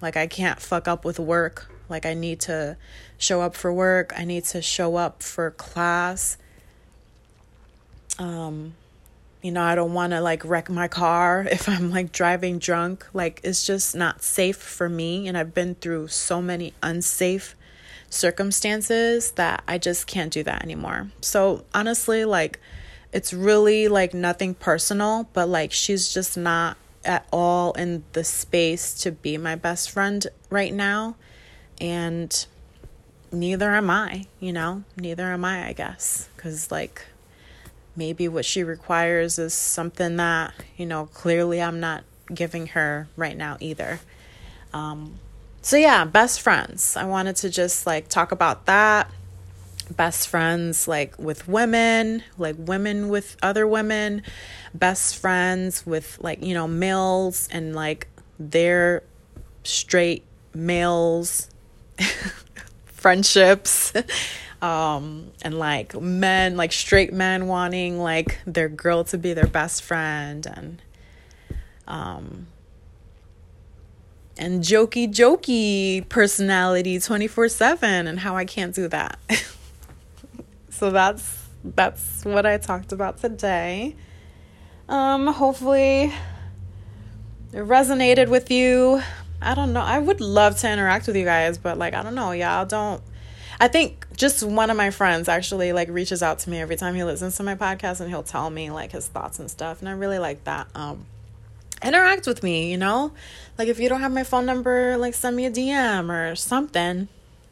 Like 0.00 0.16
I 0.16 0.26
can't 0.26 0.60
fuck 0.60 0.88
up 0.88 1.04
with 1.04 1.18
work. 1.18 1.70
Like 1.88 2.06
I 2.06 2.14
need 2.14 2.40
to 2.40 2.76
show 3.18 3.42
up 3.42 3.54
for 3.54 3.72
work. 3.72 4.12
I 4.16 4.24
need 4.24 4.44
to 4.46 4.62
show 4.62 4.96
up 4.96 5.22
for 5.22 5.50
class. 5.50 6.36
Um 8.18 8.74
you 9.42 9.50
know, 9.50 9.62
I 9.62 9.74
don't 9.74 9.94
want 9.94 10.12
to 10.12 10.20
like 10.20 10.44
wreck 10.44 10.68
my 10.68 10.86
car 10.86 11.46
if 11.50 11.68
I'm 11.68 11.90
like 11.90 12.12
driving 12.12 12.58
drunk. 12.58 13.06
Like 13.12 13.40
it's 13.42 13.66
just 13.66 13.94
not 13.94 14.22
safe 14.22 14.56
for 14.56 14.88
me 14.88 15.28
and 15.28 15.36
I've 15.36 15.54
been 15.54 15.74
through 15.74 16.08
so 16.08 16.40
many 16.40 16.74
unsafe 16.82 17.56
circumstances 18.10 19.30
that 19.32 19.62
I 19.68 19.78
just 19.78 20.06
can't 20.06 20.32
do 20.32 20.42
that 20.42 20.62
anymore. 20.62 21.10
So, 21.20 21.64
honestly, 21.72 22.24
like 22.24 22.58
it's 23.12 23.32
really 23.32 23.88
like 23.88 24.14
nothing 24.14 24.54
personal, 24.54 25.28
but 25.32 25.48
like 25.48 25.72
she's 25.72 26.12
just 26.12 26.36
not 26.36 26.76
at 27.04 27.26
all 27.32 27.72
in 27.72 28.04
the 28.12 28.24
space 28.24 28.94
to 28.94 29.10
be 29.10 29.36
my 29.36 29.54
best 29.54 29.90
friend 29.90 30.26
right 30.50 30.72
now. 30.72 31.16
And 31.80 32.46
neither 33.32 33.70
am 33.70 33.90
I, 33.90 34.26
you 34.38 34.52
know? 34.52 34.84
Neither 34.96 35.32
am 35.32 35.44
I, 35.44 35.68
I 35.68 35.72
guess. 35.72 36.28
Cuz 36.36 36.70
like 36.70 37.06
maybe 37.96 38.28
what 38.28 38.44
she 38.44 38.62
requires 38.62 39.38
is 39.38 39.54
something 39.54 40.16
that, 40.16 40.54
you 40.76 40.86
know, 40.86 41.06
clearly 41.06 41.60
I'm 41.60 41.80
not 41.80 42.04
giving 42.32 42.68
her 42.68 43.08
right 43.16 43.36
now 43.36 43.56
either. 43.60 44.00
Um 44.72 45.18
so 45.62 45.76
yeah, 45.76 46.04
best 46.04 46.40
friends. 46.40 46.96
I 46.96 47.04
wanted 47.04 47.36
to 47.36 47.50
just 47.50 47.86
like 47.86 48.08
talk 48.08 48.30
about 48.30 48.66
that 48.66 49.10
best 49.96 50.28
friends 50.28 50.86
like 50.88 51.18
with 51.18 51.48
women, 51.48 52.22
like 52.38 52.56
women 52.58 53.08
with 53.08 53.36
other 53.42 53.66
women, 53.66 54.22
best 54.74 55.16
friends 55.16 55.84
with 55.86 56.18
like, 56.20 56.42
you 56.42 56.54
know, 56.54 56.68
males 56.68 57.48
and 57.50 57.74
like 57.74 58.08
their 58.38 59.02
straight 59.64 60.24
males 60.54 61.48
friendships 62.86 63.92
um 64.62 65.30
and 65.42 65.58
like 65.58 65.98
men 66.00 66.56
like 66.56 66.72
straight 66.72 67.12
men 67.12 67.46
wanting 67.46 67.98
like 67.98 68.38
their 68.46 68.68
girl 68.68 69.04
to 69.04 69.16
be 69.16 69.32
their 69.32 69.46
best 69.46 69.82
friend 69.82 70.46
and 70.46 70.82
um 71.86 72.46
and 74.40 74.62
jokey 74.62 75.06
jokey 75.06 76.08
personality 76.08 76.98
24/7 76.98 78.08
and 78.08 78.20
how 78.20 78.36
I 78.36 78.44
can't 78.46 78.74
do 78.74 78.88
that. 78.88 79.18
so 80.80 80.90
that's 80.90 81.46
that's 81.62 82.24
what 82.24 82.46
I 82.46 82.56
talked 82.56 82.92
about 82.92 83.18
today. 83.18 83.96
Um, 84.88 85.26
hopefully 85.26 86.04
it 87.52 87.64
resonated 87.66 88.28
with 88.28 88.50
you. 88.50 89.02
I 89.42 89.54
don't 89.54 89.74
know. 89.74 89.82
I 89.82 89.98
would 89.98 90.22
love 90.22 90.56
to 90.60 90.72
interact 90.72 91.06
with 91.06 91.16
you 91.16 91.26
guys, 91.26 91.58
but 91.58 91.76
like 91.76 91.92
I 91.92 92.02
don't 92.02 92.14
know, 92.14 92.32
y'all 92.32 92.64
don't 92.64 93.02
I 93.60 93.68
think 93.68 94.06
just 94.16 94.42
one 94.42 94.70
of 94.70 94.78
my 94.78 94.90
friends 94.90 95.28
actually 95.28 95.74
like 95.74 95.90
reaches 95.90 96.22
out 96.22 96.38
to 96.40 96.50
me 96.50 96.58
every 96.58 96.76
time 96.76 96.94
he 96.94 97.04
listens 97.04 97.36
to 97.36 97.42
my 97.42 97.56
podcast 97.56 98.00
and 98.00 98.08
he'll 98.08 98.22
tell 98.22 98.48
me 98.48 98.70
like 98.70 98.92
his 98.92 99.06
thoughts 99.06 99.38
and 99.38 99.50
stuff 99.50 99.80
and 99.80 99.88
I 99.88 99.92
really 99.92 100.18
like 100.18 100.44
that. 100.44 100.66
Um 100.74 101.04
interact 101.84 102.26
with 102.26 102.42
me, 102.42 102.70
you 102.70 102.78
know? 102.78 103.12
Like 103.58 103.68
if 103.68 103.78
you 103.78 103.90
don't 103.90 104.00
have 104.00 104.12
my 104.12 104.24
phone 104.24 104.46
number, 104.46 104.96
like 104.96 105.12
send 105.12 105.36
me 105.36 105.44
a 105.44 105.50
DM 105.50 106.08
or 106.08 106.34
something. 106.36 107.08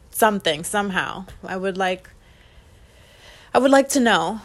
Something 0.09 0.63
somehow. 0.63 1.27
I 1.43 1.57
would 1.57 1.77
like 1.77 2.09
I 3.53 3.59
would 3.59 3.71
like 3.71 3.89
to 3.89 3.99
know 3.99 4.41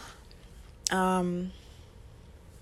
um, 0.91 1.51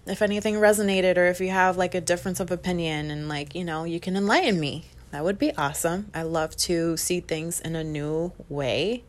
if 0.06 0.22
anything 0.22 0.56
resonated 0.56 1.18
or 1.18 1.26
if 1.26 1.40
you 1.40 1.50
have 1.50 1.78
like 1.78 1.96
a 1.96 2.02
difference 2.02 2.40
of 2.40 2.52
opinion 2.52 3.12
and 3.12 3.30
like, 3.30 3.56
you 3.56 3.64
know, 3.64 3.86
you 3.86 4.00
can 4.00 4.16
enlighten 4.16 4.60
me. 4.60 4.86
That 5.12 5.24
would 5.24 5.38
be 5.38 5.56
awesome. 5.56 6.10
I 6.14 6.24
love 6.24 6.56
to 6.58 6.98
see 6.98 7.20
things 7.20 7.60
in 7.60 7.76
a 7.76 7.84
new 7.84 8.34
way. 8.50 9.04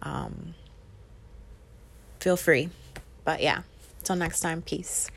Um, 0.00 0.54
feel 2.20 2.36
free. 2.36 2.70
But 3.24 3.42
yeah, 3.42 3.62
till 4.04 4.16
next 4.16 4.40
time, 4.40 4.62
peace. 4.62 5.10